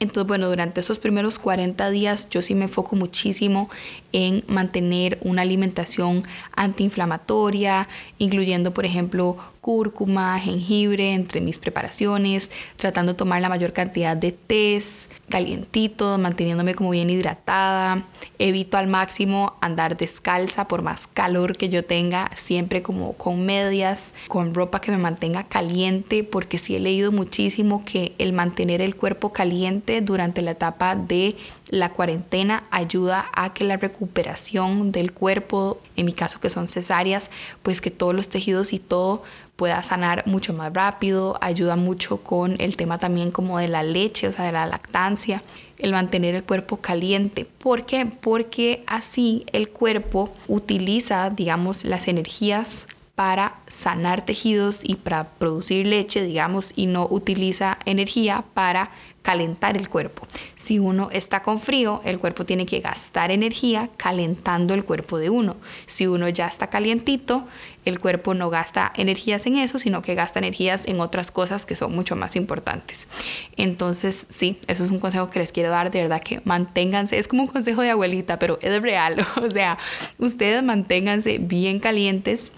Entonces, 0.00 0.26
bueno, 0.26 0.48
durante 0.48 0.80
esos 0.80 0.98
primeros 0.98 1.38
40 1.38 1.90
días 1.90 2.28
yo 2.30 2.40
sí 2.40 2.54
me 2.54 2.64
enfoco 2.64 2.96
muchísimo 2.96 3.68
en 4.12 4.42
mantener 4.48 5.18
una 5.22 5.42
alimentación 5.42 6.22
antiinflamatoria, 6.56 7.88
incluyendo, 8.18 8.72
por 8.72 8.86
ejemplo, 8.86 9.36
cúrcuma, 9.64 10.38
jengibre 10.38 11.14
entre 11.14 11.40
mis 11.40 11.58
preparaciones, 11.58 12.50
tratando 12.76 13.12
de 13.12 13.16
tomar 13.16 13.40
la 13.40 13.48
mayor 13.48 13.72
cantidad 13.72 14.14
de 14.14 14.30
tés 14.30 15.08
calientitos, 15.30 16.18
manteniéndome 16.18 16.74
como 16.74 16.90
bien 16.90 17.08
hidratada. 17.08 18.04
Evito 18.38 18.76
al 18.76 18.88
máximo 18.88 19.56
andar 19.62 19.96
descalza 19.96 20.68
por 20.68 20.82
más 20.82 21.06
calor 21.06 21.56
que 21.56 21.70
yo 21.70 21.82
tenga, 21.82 22.30
siempre 22.36 22.82
como 22.82 23.14
con 23.14 23.46
medias, 23.46 24.12
con 24.28 24.52
ropa 24.52 24.82
que 24.82 24.90
me 24.90 24.98
mantenga 24.98 25.44
caliente, 25.44 26.24
porque 26.24 26.58
sí 26.58 26.76
he 26.76 26.80
leído 26.80 27.10
muchísimo 27.10 27.82
que 27.86 28.14
el 28.18 28.34
mantener 28.34 28.82
el 28.82 28.96
cuerpo 28.96 29.32
caliente 29.32 30.02
durante 30.02 30.42
la 30.42 30.50
etapa 30.50 30.94
de 30.94 31.36
la 31.74 31.90
cuarentena 31.90 32.62
ayuda 32.70 33.26
a 33.34 33.52
que 33.52 33.64
la 33.64 33.76
recuperación 33.76 34.92
del 34.92 35.12
cuerpo, 35.12 35.80
en 35.96 36.06
mi 36.06 36.12
caso 36.12 36.38
que 36.38 36.48
son 36.48 36.68
cesáreas, 36.68 37.32
pues 37.62 37.80
que 37.80 37.90
todos 37.90 38.14
los 38.14 38.28
tejidos 38.28 38.72
y 38.72 38.78
todo 38.78 39.24
pueda 39.56 39.82
sanar 39.82 40.22
mucho 40.26 40.52
más 40.52 40.72
rápido, 40.72 41.36
ayuda 41.40 41.74
mucho 41.74 42.18
con 42.18 42.56
el 42.60 42.76
tema 42.76 42.98
también 42.98 43.32
como 43.32 43.58
de 43.58 43.66
la 43.66 43.82
leche, 43.82 44.28
o 44.28 44.32
sea, 44.32 44.44
de 44.46 44.52
la 44.52 44.66
lactancia, 44.66 45.42
el 45.78 45.90
mantener 45.90 46.36
el 46.36 46.44
cuerpo 46.44 46.76
caliente. 46.76 47.44
¿Por 47.44 47.86
qué? 47.86 48.06
Porque 48.06 48.84
así 48.86 49.44
el 49.52 49.68
cuerpo 49.68 50.32
utiliza, 50.46 51.30
digamos, 51.30 51.84
las 51.84 52.06
energías 52.06 52.86
para 53.14 53.60
sanar 53.68 54.24
tejidos 54.26 54.80
y 54.82 54.96
para 54.96 55.24
producir 55.24 55.86
leche, 55.86 56.22
digamos, 56.22 56.72
y 56.74 56.86
no 56.86 57.06
utiliza 57.08 57.78
energía 57.84 58.44
para 58.54 58.90
calentar 59.22 59.76
el 59.76 59.88
cuerpo. 59.88 60.26
Si 60.54 60.78
uno 60.78 61.08
está 61.10 61.40
con 61.42 61.58
frío, 61.58 62.02
el 62.04 62.18
cuerpo 62.18 62.44
tiene 62.44 62.66
que 62.66 62.80
gastar 62.80 63.30
energía 63.30 63.88
calentando 63.96 64.74
el 64.74 64.84
cuerpo 64.84 65.18
de 65.18 65.30
uno. 65.30 65.56
Si 65.86 66.06
uno 66.06 66.28
ya 66.28 66.46
está 66.46 66.66
calientito, 66.68 67.46
el 67.84 68.00
cuerpo 68.00 68.34
no 68.34 68.50
gasta 68.50 68.92
energías 68.96 69.46
en 69.46 69.56
eso, 69.56 69.78
sino 69.78 70.02
que 70.02 70.14
gasta 70.14 70.40
energías 70.40 70.82
en 70.86 71.00
otras 71.00 71.30
cosas 71.30 71.64
que 71.64 71.76
son 71.76 71.94
mucho 71.94 72.16
más 72.16 72.36
importantes. 72.36 73.08
Entonces, 73.56 74.26
sí, 74.28 74.58
eso 74.66 74.84
es 74.84 74.90
un 74.90 74.98
consejo 74.98 75.30
que 75.30 75.38
les 75.38 75.52
quiero 75.52 75.70
dar, 75.70 75.90
de 75.90 76.02
verdad 76.02 76.20
que 76.20 76.42
manténganse, 76.44 77.18
es 77.18 77.28
como 77.28 77.44
un 77.44 77.48
consejo 77.48 77.80
de 77.80 77.90
abuelita, 77.90 78.38
pero 78.38 78.58
es 78.60 78.82
real, 78.82 79.26
o 79.42 79.50
sea, 79.50 79.78
ustedes 80.18 80.62
manténganse 80.62 81.38
bien 81.38 81.78
calientes 81.78 82.52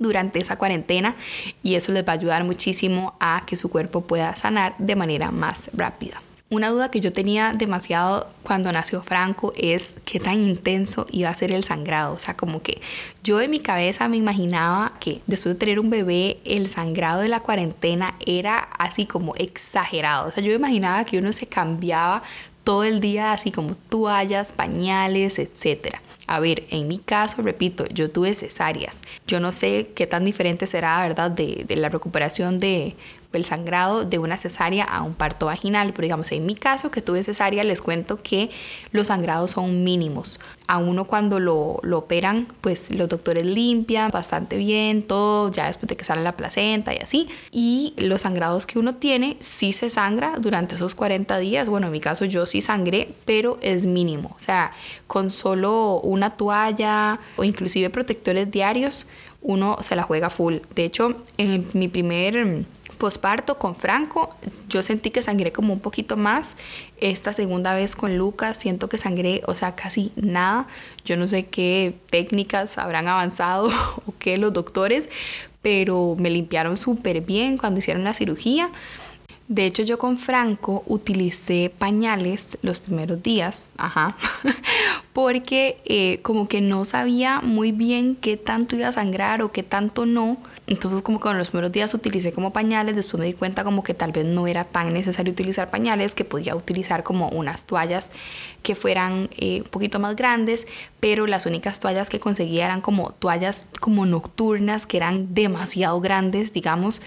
durante 0.00 0.40
esa 0.40 0.58
cuarentena 0.58 1.14
y 1.62 1.76
eso 1.76 1.92
les 1.92 2.04
va 2.04 2.12
a 2.12 2.16
ayudar 2.16 2.42
muchísimo 2.42 3.14
a 3.20 3.44
que 3.46 3.54
su 3.54 3.70
cuerpo 3.70 4.00
pueda 4.00 4.34
sanar 4.34 4.74
de 4.78 4.96
manera 4.96 5.30
más 5.30 5.70
rápida. 5.72 6.20
Una 6.52 6.70
duda 6.70 6.90
que 6.90 6.98
yo 6.98 7.12
tenía 7.12 7.52
demasiado 7.52 8.26
cuando 8.42 8.72
nació 8.72 9.04
Franco 9.04 9.52
es 9.56 9.94
qué 10.04 10.18
tan 10.18 10.40
intenso 10.40 11.06
iba 11.12 11.28
a 11.28 11.34
ser 11.34 11.52
el 11.52 11.62
sangrado. 11.62 12.14
O 12.14 12.18
sea, 12.18 12.36
como 12.36 12.60
que 12.60 12.80
yo 13.22 13.40
en 13.40 13.52
mi 13.52 13.60
cabeza 13.60 14.08
me 14.08 14.16
imaginaba 14.16 14.94
que 14.98 15.22
después 15.28 15.54
de 15.54 15.60
tener 15.60 15.78
un 15.78 15.90
bebé, 15.90 16.40
el 16.44 16.68
sangrado 16.68 17.20
de 17.20 17.28
la 17.28 17.38
cuarentena 17.38 18.16
era 18.26 18.58
así 18.58 19.06
como 19.06 19.36
exagerado. 19.36 20.26
O 20.26 20.32
sea, 20.32 20.42
yo 20.42 20.50
imaginaba 20.50 21.04
que 21.04 21.18
uno 21.18 21.32
se 21.32 21.46
cambiaba 21.46 22.24
todo 22.64 22.82
el 22.82 22.98
día 22.98 23.30
así 23.30 23.52
como 23.52 23.76
toallas, 23.76 24.50
pañales, 24.50 25.38
etcétera. 25.38 26.02
A 26.30 26.38
ver, 26.38 26.62
en 26.70 26.86
mi 26.86 26.98
caso, 26.98 27.42
repito, 27.42 27.86
yo 27.86 28.08
tuve 28.08 28.34
cesáreas. 28.34 29.02
Yo 29.26 29.40
no 29.40 29.50
sé 29.50 29.90
qué 29.96 30.06
tan 30.06 30.24
diferente 30.24 30.68
será, 30.68 31.02
¿verdad?, 31.02 31.28
de, 31.28 31.64
de 31.66 31.74
la 31.74 31.88
recuperación 31.88 32.60
de 32.60 32.94
el 33.32 33.44
sangrado 33.44 34.04
de 34.04 34.18
una 34.18 34.36
cesárea 34.36 34.84
a 34.84 35.02
un 35.02 35.14
parto 35.14 35.46
vaginal. 35.46 35.92
Pero 35.92 36.02
digamos, 36.02 36.32
en 36.32 36.46
mi 36.46 36.54
caso 36.54 36.90
que 36.90 37.02
tuve 37.02 37.22
cesárea, 37.22 37.64
les 37.64 37.80
cuento 37.80 38.16
que 38.22 38.50
los 38.92 39.08
sangrados 39.08 39.52
son 39.52 39.84
mínimos. 39.84 40.40
A 40.66 40.78
uno 40.78 41.04
cuando 41.04 41.40
lo, 41.40 41.80
lo 41.82 41.98
operan, 41.98 42.46
pues 42.60 42.94
los 42.94 43.08
doctores 43.08 43.44
limpian 43.44 44.10
bastante 44.10 44.56
bien 44.56 45.02
todo, 45.02 45.50
ya 45.50 45.66
después 45.66 45.88
de 45.88 45.96
que 45.96 46.04
sale 46.04 46.22
la 46.22 46.32
placenta 46.32 46.94
y 46.94 46.98
así. 46.98 47.28
Y 47.50 47.94
los 47.96 48.22
sangrados 48.22 48.66
que 48.66 48.78
uno 48.78 48.94
tiene, 48.96 49.36
sí 49.40 49.72
se 49.72 49.90
sangra 49.90 50.34
durante 50.38 50.74
esos 50.74 50.94
40 50.94 51.38
días. 51.38 51.68
Bueno, 51.68 51.86
en 51.86 51.92
mi 51.92 52.00
caso 52.00 52.24
yo 52.24 52.46
sí 52.46 52.62
sangré, 52.62 53.12
pero 53.24 53.58
es 53.60 53.84
mínimo. 53.84 54.32
O 54.36 54.40
sea, 54.40 54.72
con 55.06 55.30
solo 55.30 56.00
una 56.00 56.30
toalla 56.30 57.20
o 57.36 57.44
inclusive 57.44 57.90
protectores 57.90 58.50
diarios, 58.50 59.06
uno 59.42 59.76
se 59.80 59.96
la 59.96 60.02
juega 60.02 60.30
full. 60.30 60.56
De 60.74 60.84
hecho, 60.84 61.16
en 61.38 61.66
mi 61.72 61.88
primer 61.88 62.64
posparto 63.00 63.56
con 63.56 63.74
Franco, 63.74 64.28
yo 64.68 64.82
sentí 64.82 65.10
que 65.10 65.22
sangré 65.22 65.50
como 65.50 65.72
un 65.72 65.80
poquito 65.80 66.16
más. 66.16 66.56
Esta 67.00 67.32
segunda 67.32 67.74
vez 67.74 67.96
con 67.96 68.18
Lucas, 68.18 68.58
siento 68.58 68.88
que 68.88 68.98
sangré, 68.98 69.40
o 69.46 69.56
sea, 69.56 69.74
casi 69.74 70.12
nada. 70.14 70.68
Yo 71.04 71.16
no 71.16 71.26
sé 71.26 71.46
qué 71.46 71.96
técnicas 72.10 72.78
habrán 72.78 73.08
avanzado 73.08 73.70
o 74.06 74.14
qué 74.20 74.38
los 74.38 74.52
doctores, 74.52 75.08
pero 75.62 76.14
me 76.18 76.30
limpiaron 76.30 76.76
súper 76.76 77.22
bien 77.22 77.56
cuando 77.56 77.78
hicieron 77.80 78.04
la 78.04 78.14
cirugía 78.14 78.70
De 79.50 79.66
hecho, 79.66 79.82
yo 79.82 79.98
con 79.98 80.16
Franco 80.16 80.84
utilicé 80.86 81.72
pañales 81.76 82.56
los 82.62 82.78
primeros 82.78 83.20
días, 83.20 83.72
ajá, 83.78 84.16
porque 85.12 85.80
eh, 85.86 86.20
como 86.22 86.46
que 86.46 86.60
no 86.60 86.84
sabía 86.84 87.40
muy 87.40 87.72
bien 87.72 88.14
qué 88.14 88.36
tanto 88.36 88.76
iba 88.76 88.86
a 88.86 88.92
sangrar 88.92 89.42
o 89.42 89.50
qué 89.50 89.64
tanto 89.64 90.06
no. 90.06 90.36
Entonces 90.68 91.02
como 91.02 91.18
que 91.18 91.30
en 91.30 91.38
los 91.38 91.50
primeros 91.50 91.72
días 91.72 91.92
utilicé 91.94 92.32
como 92.32 92.52
pañales, 92.52 92.94
después 92.94 93.18
me 93.18 93.26
di 93.26 93.32
cuenta 93.32 93.64
como 93.64 93.82
que 93.82 93.92
tal 93.92 94.12
vez 94.12 94.24
no 94.24 94.46
era 94.46 94.62
tan 94.62 94.92
necesario 94.92 95.32
utilizar 95.32 95.68
pañales, 95.68 96.14
que 96.14 96.24
podía 96.24 96.54
utilizar 96.54 97.02
como 97.02 97.28
unas 97.30 97.64
toallas 97.64 98.12
que 98.62 98.76
fueran 98.76 99.30
eh, 99.36 99.62
un 99.64 99.70
poquito 99.70 99.98
más 99.98 100.14
grandes, 100.14 100.68
pero 101.00 101.26
las 101.26 101.46
únicas 101.46 101.80
toallas 101.80 102.08
que 102.08 102.20
conseguía 102.20 102.66
eran 102.66 102.82
como 102.82 103.12
toallas 103.14 103.66
como 103.80 104.06
nocturnas, 104.06 104.86
que 104.86 104.98
eran 104.98 105.34
demasiado 105.34 106.00
grandes, 106.00 106.52
digamos. 106.52 107.02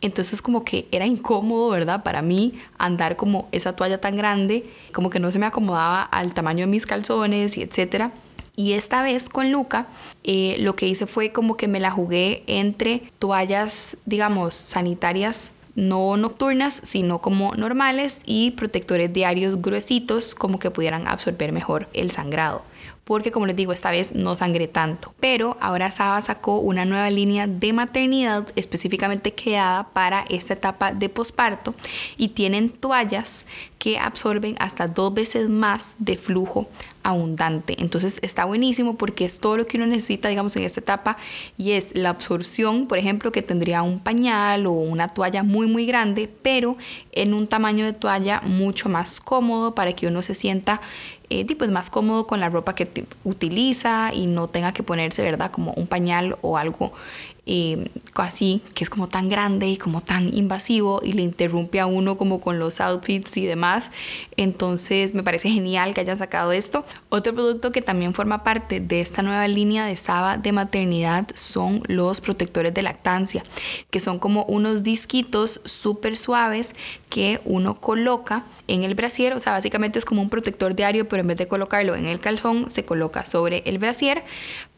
Entonces 0.00 0.42
como 0.42 0.64
que 0.64 0.86
era 0.92 1.06
incómodo, 1.06 1.74
Para 1.96 2.22
mí 2.22 2.54
andar 2.76 3.16
como 3.16 3.48
esa 3.52 3.74
toalla 3.74 4.00
tan 4.00 4.16
grande, 4.16 4.68
como 4.92 5.10
que 5.10 5.20
no 5.20 5.30
se 5.30 5.38
me 5.38 5.46
acomodaba 5.46 6.02
al 6.02 6.34
tamaño 6.34 6.66
de 6.66 6.70
mis 6.70 6.86
calzones 6.86 7.56
y 7.56 7.62
etcétera. 7.62 8.12
Y 8.56 8.72
esta 8.72 9.02
vez 9.02 9.28
con 9.28 9.52
Luca, 9.52 9.86
eh, 10.24 10.56
lo 10.60 10.74
que 10.74 10.86
hice 10.86 11.06
fue 11.06 11.30
como 11.30 11.56
que 11.56 11.68
me 11.68 11.80
la 11.80 11.90
jugué 11.90 12.42
entre 12.46 13.04
toallas, 13.18 13.96
digamos, 14.04 14.54
sanitarias 14.54 15.54
no 15.76 16.16
nocturnas, 16.16 16.80
sino 16.82 17.20
como 17.20 17.54
normales 17.54 18.20
y 18.26 18.50
protectores 18.50 19.12
diarios 19.12 19.62
gruesitos 19.62 20.34
como 20.34 20.58
que 20.58 20.72
pudieran 20.72 21.06
absorber 21.06 21.52
mejor 21.52 21.88
el 21.92 22.10
sangrado 22.10 22.64
porque 23.08 23.30
como 23.30 23.46
les 23.46 23.56
digo, 23.56 23.72
esta 23.72 23.90
vez 23.90 24.14
no 24.14 24.36
sangré 24.36 24.68
tanto. 24.68 25.14
Pero 25.18 25.56
ahora 25.62 25.90
Saba 25.90 26.20
sacó 26.20 26.58
una 26.58 26.84
nueva 26.84 27.08
línea 27.08 27.46
de 27.46 27.72
maternidad 27.72 28.46
específicamente 28.54 29.34
creada 29.34 29.88
para 29.94 30.26
esta 30.28 30.52
etapa 30.52 30.92
de 30.92 31.08
posparto 31.08 31.74
y 32.18 32.28
tienen 32.28 32.68
toallas 32.68 33.46
que 33.78 33.98
absorben 33.98 34.56
hasta 34.58 34.88
dos 34.88 35.14
veces 35.14 35.48
más 35.48 35.96
de 35.98 36.16
flujo 36.16 36.68
abundante. 37.02 37.76
Entonces 37.78 38.18
está 38.22 38.44
buenísimo 38.44 38.98
porque 38.98 39.24
es 39.24 39.38
todo 39.38 39.56
lo 39.56 39.66
que 39.66 39.78
uno 39.78 39.86
necesita, 39.86 40.28
digamos, 40.28 40.54
en 40.56 40.64
esta 40.64 40.80
etapa 40.80 41.16
y 41.56 41.72
es 41.72 41.96
la 41.96 42.10
absorción, 42.10 42.86
por 42.86 42.98
ejemplo, 42.98 43.32
que 43.32 43.40
tendría 43.40 43.82
un 43.82 44.00
pañal 44.00 44.66
o 44.66 44.72
una 44.72 45.08
toalla 45.08 45.42
muy, 45.42 45.66
muy 45.66 45.86
grande, 45.86 46.28
pero 46.42 46.76
en 47.12 47.32
un 47.32 47.46
tamaño 47.46 47.86
de 47.86 47.94
toalla 47.94 48.42
mucho 48.42 48.90
más 48.90 49.20
cómodo 49.20 49.74
para 49.74 49.94
que 49.94 50.06
uno 50.06 50.20
se 50.20 50.34
sienta 50.34 50.82
eh, 51.30 51.46
pues 51.56 51.70
más 51.70 51.90
cómodo 51.90 52.26
con 52.26 52.40
la 52.40 52.48
ropa 52.48 52.74
que 52.74 53.06
utiliza 53.24 54.12
y 54.14 54.26
no 54.26 54.48
tenga 54.48 54.72
que 54.72 54.82
ponerse, 54.82 55.22
¿verdad? 55.22 55.50
Como 55.50 55.72
un 55.72 55.86
pañal 55.86 56.36
o 56.42 56.56
algo 56.56 56.92
eh, 57.50 57.88
así, 58.16 58.60
que 58.74 58.84
es 58.84 58.90
como 58.90 59.08
tan 59.08 59.30
grande 59.30 59.68
y 59.68 59.78
como 59.78 60.02
tan 60.02 60.34
invasivo 60.34 61.00
y 61.02 61.14
le 61.14 61.22
interrumpe 61.22 61.80
a 61.80 61.86
uno 61.86 62.18
como 62.18 62.42
con 62.42 62.58
los 62.58 62.78
outfits 62.78 63.38
y 63.38 63.46
demás. 63.46 63.90
Entonces 64.36 65.14
me 65.14 65.22
parece 65.22 65.48
genial 65.48 65.94
que 65.94 66.02
hayan 66.02 66.18
sacado 66.18 66.52
esto. 66.52 66.84
Otro 67.08 67.34
producto 67.34 67.72
que 67.72 67.80
también 67.80 68.12
forma 68.12 68.44
parte 68.44 68.80
de 68.80 69.00
esta 69.00 69.22
nueva 69.22 69.48
línea 69.48 69.86
de 69.86 69.96
Saba 69.96 70.36
de 70.36 70.52
maternidad 70.52 71.26
son 71.34 71.82
los 71.86 72.20
protectores 72.20 72.74
de 72.74 72.82
lactancia, 72.82 73.42
que 73.88 73.98
son 73.98 74.18
como 74.18 74.44
unos 74.44 74.82
disquitos 74.82 75.62
súper 75.64 76.18
suaves 76.18 76.74
que 77.08 77.40
uno 77.46 77.80
coloca 77.80 78.44
en 78.66 78.84
el 78.84 78.94
brasier, 78.94 79.32
o 79.32 79.40
sea, 79.40 79.52
básicamente 79.52 79.98
es 79.98 80.04
como 80.04 80.20
un 80.20 80.28
protector 80.28 80.74
diario, 80.74 81.08
pero 81.08 81.17
en 81.20 81.26
vez 81.26 81.36
de 81.36 81.48
colocarlo 81.48 81.94
en 81.94 82.06
el 82.06 82.20
calzón, 82.20 82.70
se 82.70 82.84
coloca 82.84 83.24
sobre 83.24 83.62
el 83.66 83.78
brasier 83.78 84.24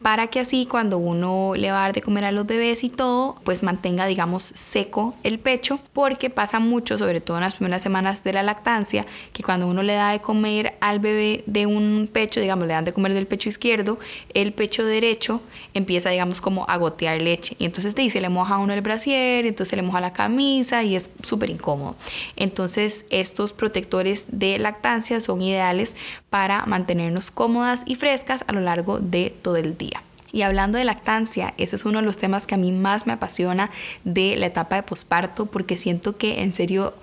para 0.01 0.27
que 0.27 0.39
así 0.39 0.65
cuando 0.65 0.97
uno 0.97 1.53
le 1.55 1.71
va 1.71 1.79
a 1.79 1.81
dar 1.81 1.93
de 1.93 2.01
comer 2.01 2.25
a 2.25 2.31
los 2.31 2.45
bebés 2.45 2.83
y 2.83 2.89
todo, 2.89 3.35
pues 3.43 3.63
mantenga, 3.63 4.05
digamos, 4.07 4.43
seco 4.43 5.15
el 5.23 5.39
pecho, 5.39 5.79
porque 5.93 6.29
pasa 6.29 6.59
mucho, 6.59 6.97
sobre 6.97 7.21
todo 7.21 7.37
en 7.37 7.41
las 7.43 7.55
primeras 7.55 7.83
semanas 7.83 8.23
de 8.23 8.33
la 8.33 8.43
lactancia, 8.43 9.05
que 9.33 9.43
cuando 9.43 9.67
uno 9.67 9.83
le 9.83 9.93
da 9.93 10.11
de 10.11 10.19
comer 10.19 10.75
al 10.81 10.99
bebé 10.99 11.43
de 11.45 11.65
un 11.65 12.09
pecho, 12.11 12.39
digamos, 12.39 12.67
le 12.67 12.73
dan 12.73 12.85
de 12.85 12.93
comer 12.93 13.13
del 13.13 13.27
pecho 13.27 13.49
izquierdo, 13.49 13.99
el 14.33 14.53
pecho 14.53 14.85
derecho 14.85 15.41
empieza, 15.73 16.09
digamos, 16.09 16.41
como 16.41 16.65
a 16.67 16.77
gotear 16.77 17.21
leche. 17.21 17.55
Y 17.59 17.65
entonces 17.65 17.93
te 17.93 18.01
dice, 18.01 18.21
le 18.21 18.29
moja 18.29 18.57
uno 18.57 18.73
el 18.73 18.81
brasier, 18.81 19.45
entonces 19.45 19.75
le 19.75 19.83
moja 19.83 20.01
la 20.01 20.13
camisa 20.13 20.83
y 20.83 20.95
es 20.95 21.11
súper 21.21 21.49
incómodo. 21.49 21.95
Entonces, 22.35 23.05
estos 23.09 23.53
protectores 23.53 24.27
de 24.31 24.57
lactancia 24.57 25.21
son 25.21 25.41
ideales 25.41 25.95
para 26.29 26.65
mantenernos 26.65 27.29
cómodas 27.29 27.83
y 27.85 27.95
frescas 27.95 28.43
a 28.47 28.53
lo 28.53 28.61
largo 28.61 28.99
de 28.99 29.33
todo 29.41 29.57
el 29.57 29.77
día. 29.77 29.90
Y 30.31 30.43
hablando 30.43 30.77
de 30.77 30.85
lactancia, 30.85 31.53
ese 31.57 31.75
es 31.75 31.85
uno 31.85 31.99
de 31.99 32.05
los 32.05 32.17
temas 32.17 32.47
que 32.47 32.55
a 32.55 32.57
mí 32.57 32.71
más 32.71 33.05
me 33.07 33.13
apasiona 33.13 33.69
de 34.03 34.35
la 34.37 34.45
etapa 34.45 34.77
de 34.77 34.83
posparto, 34.83 35.45
porque 35.45 35.77
siento 35.77 36.17
que 36.17 36.41
en 36.41 36.53
serio 36.53 36.93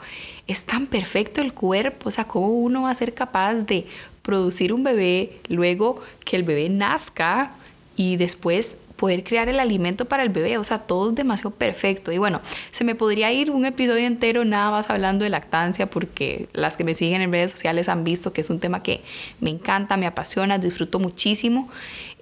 es 0.47 0.65
tan 0.65 0.87
perfecto 0.87 1.43
el 1.43 1.53
cuerpo, 1.53 2.09
o 2.09 2.11
sea, 2.11 2.25
cómo 2.25 2.49
uno 2.49 2.83
va 2.83 2.91
a 2.91 2.95
ser 2.95 3.15
capaz 3.15 3.55
de 3.55 3.87
producir 4.23 4.73
un 4.73 4.83
bebé, 4.83 5.39
luego 5.49 6.03
que 6.25 6.37
el 6.37 6.43
bebé 6.43 6.69
nazca 6.69 7.53
y 7.97 8.17
después 8.17 8.79
poder 8.99 9.23
crear 9.25 9.49
el 9.49 9.61
alimento 9.61 10.07
para 10.07 10.25
el 10.25 10.29
bebé, 10.29 10.59
o 10.59 10.65
sea, 10.65 10.81
todo 10.81 11.11
es 11.11 11.15
demasiado 11.15 11.53
perfecto. 11.53 12.13
Y 12.13 12.19
bueno, 12.19 12.41
se 12.73 12.85
me 12.85 12.95
podría 12.95 13.33
ir 13.33 13.51
un 13.51 13.65
episodio 13.65 14.07
entero 14.07 14.45
nada 14.45 14.71
más 14.71 14.91
hablando 14.91 15.25
de 15.25 15.31
lactancia, 15.31 15.89
porque 15.89 16.49
las 16.53 16.77
que 16.77 16.85
me 16.85 16.95
siguen 16.95 17.23
en 17.23 17.33
redes 17.33 17.53
sociales 17.53 17.89
han 17.89 18.05
visto 18.05 18.33
que 18.33 18.41
es 18.41 18.51
un 18.51 18.59
tema 18.59 18.83
que 18.83 19.03
me 19.41 19.51
encanta, 19.51 19.97
me 19.97 20.07
apasiona, 20.07 20.59
disfruto 20.59 20.99
muchísimo. 20.99 21.71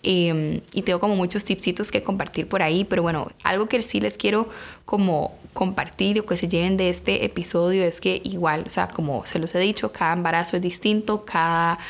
Em, 0.08 0.60
y 0.72 0.82
tengo 0.82 1.00
como 1.00 1.16
muchos 1.16 1.42
tipsitos 1.42 1.90
que 1.90 2.00
compartir 2.00 2.48
por 2.48 2.62
ahí, 2.62 2.84
pero 2.84 3.02
bueno, 3.02 3.32
algo 3.42 3.66
que 3.66 3.82
sí 3.82 4.00
les 4.00 4.16
quiero 4.16 4.48
como 4.84 5.36
compartir 5.52 6.20
o 6.20 6.26
que 6.26 6.36
se 6.36 6.46
lleven 6.46 6.76
de 6.76 6.90
este 6.90 7.24
episodio 7.24 7.82
es 7.82 8.00
que 8.00 8.20
igual, 8.22 8.62
o 8.68 8.70
sea, 8.70 8.86
como 8.86 9.26
se 9.26 9.40
los 9.40 9.52
he 9.56 9.58
dicho, 9.58 9.90
cada 9.90 10.12
embarazo 10.12 10.54
es 10.54 10.62
distinto, 10.62 11.24
cada 11.24 11.80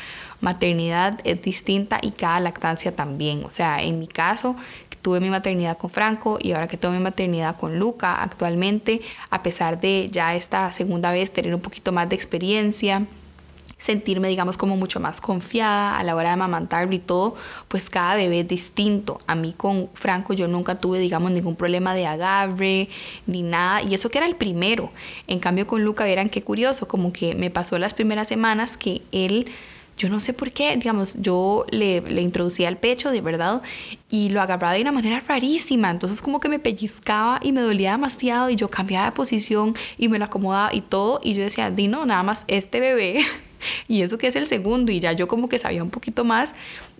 maternidad 0.41 1.19
es 1.25 1.43
distinta 1.43 1.99
y 2.01 2.11
cada 2.11 2.39
lactancia 2.39 2.95
también. 2.95 3.45
O 3.45 3.51
sea, 3.51 3.83
en 3.83 3.99
mi 3.99 4.07
caso, 4.07 4.55
tuve 5.03 5.19
mi 5.19 5.29
maternidad 5.29 5.77
con 5.77 5.91
Franco 5.91 6.39
y 6.41 6.53
ahora 6.53 6.67
que 6.67 6.75
tengo 6.75 6.95
mi 6.95 6.99
maternidad 6.99 7.55
con 7.55 7.77
Luca 7.77 8.23
actualmente, 8.23 9.01
a 9.29 9.43
pesar 9.43 9.79
de 9.79 10.09
ya 10.11 10.33
esta 10.33 10.71
segunda 10.71 11.11
vez 11.11 11.31
tener 11.31 11.53
un 11.53 11.61
poquito 11.61 11.91
más 11.91 12.09
de 12.09 12.15
experiencia, 12.15 13.05
sentirme, 13.77 14.27
digamos, 14.27 14.57
como 14.57 14.75
mucho 14.77 14.99
más 14.99 15.21
confiada 15.21 15.97
a 15.97 16.03
la 16.03 16.15
hora 16.15 16.29
de 16.29 16.33
amamantarlo 16.33 16.93
y 16.93 16.99
todo, 16.99 17.35
pues 17.67 17.89
cada 17.89 18.15
bebé 18.15 18.41
es 18.41 18.47
distinto. 18.47 19.19
A 19.27 19.35
mí 19.35 19.53
con 19.55 19.89
Franco 19.93 20.33
yo 20.33 20.47
nunca 20.47 20.75
tuve, 20.75 20.99
digamos, 20.99 21.31
ningún 21.31 21.55
problema 21.55 21.93
de 21.93 22.07
agarre 22.07 22.89
ni 23.25 23.43
nada, 23.43 23.81
y 23.81 23.93
eso 23.93 24.09
que 24.09 24.17
era 24.17 24.27
el 24.27 24.35
primero. 24.35 24.91
En 25.27 25.39
cambio 25.39 25.67
con 25.67 25.83
Luca, 25.83 26.03
verán 26.03 26.29
qué 26.29 26.41
curioso, 26.41 26.87
como 26.87 27.13
que 27.13 27.35
me 27.35 27.49
pasó 27.49 27.77
las 27.77 27.93
primeras 27.93 28.27
semanas 28.27 28.77
que 28.77 29.01
él 29.11 29.47
yo 29.97 30.09
no 30.09 30.19
sé 30.19 30.31
por 30.33 30.51
qué, 30.51 30.77
digamos, 30.77 31.17
yo 31.19 31.65
le, 31.71 32.01
le 32.01 32.21
introducía 32.21 32.69
el 32.69 32.77
pecho, 32.77 33.09
de 33.09 33.19
verdad, 33.19 33.63
y 34.11 34.29
lo 34.29 34.41
agarraba 34.41 34.73
de 34.73 34.81
una 34.81 34.91
manera 34.91 35.19
rarísima, 35.21 35.89
entonces 35.89 36.21
como 36.21 36.39
que 36.39 36.49
me 36.49 36.59
pellizcaba 36.59 37.39
y 37.41 37.51
me 37.51 37.61
dolía 37.61 37.93
demasiado 37.93 38.51
y 38.51 38.55
yo 38.55 38.69
cambiaba 38.69 39.07
de 39.07 39.11
posición 39.13 39.73
y 39.97 40.07
me 40.07 40.19
lo 40.19 40.25
acomodaba 40.25 40.73
y 40.73 40.81
todo, 40.81 41.19
y 41.23 41.33
yo 41.33 41.41
decía, 41.41 41.71
di 41.71 41.87
no, 41.87 42.05
nada 42.05 42.21
más 42.21 42.43
este 42.47 42.79
bebé, 42.79 43.25
y 43.87 44.01
eso 44.01 44.17
que 44.17 44.27
es 44.27 44.35
el 44.35 44.47
segundo, 44.47 44.91
y 44.91 44.99
ya 44.99 45.13
yo 45.13 45.27
como 45.27 45.49
que 45.49 45.59
sabía 45.59 45.83
un 45.83 45.89
poquito 45.89 46.23
más, 46.23 46.55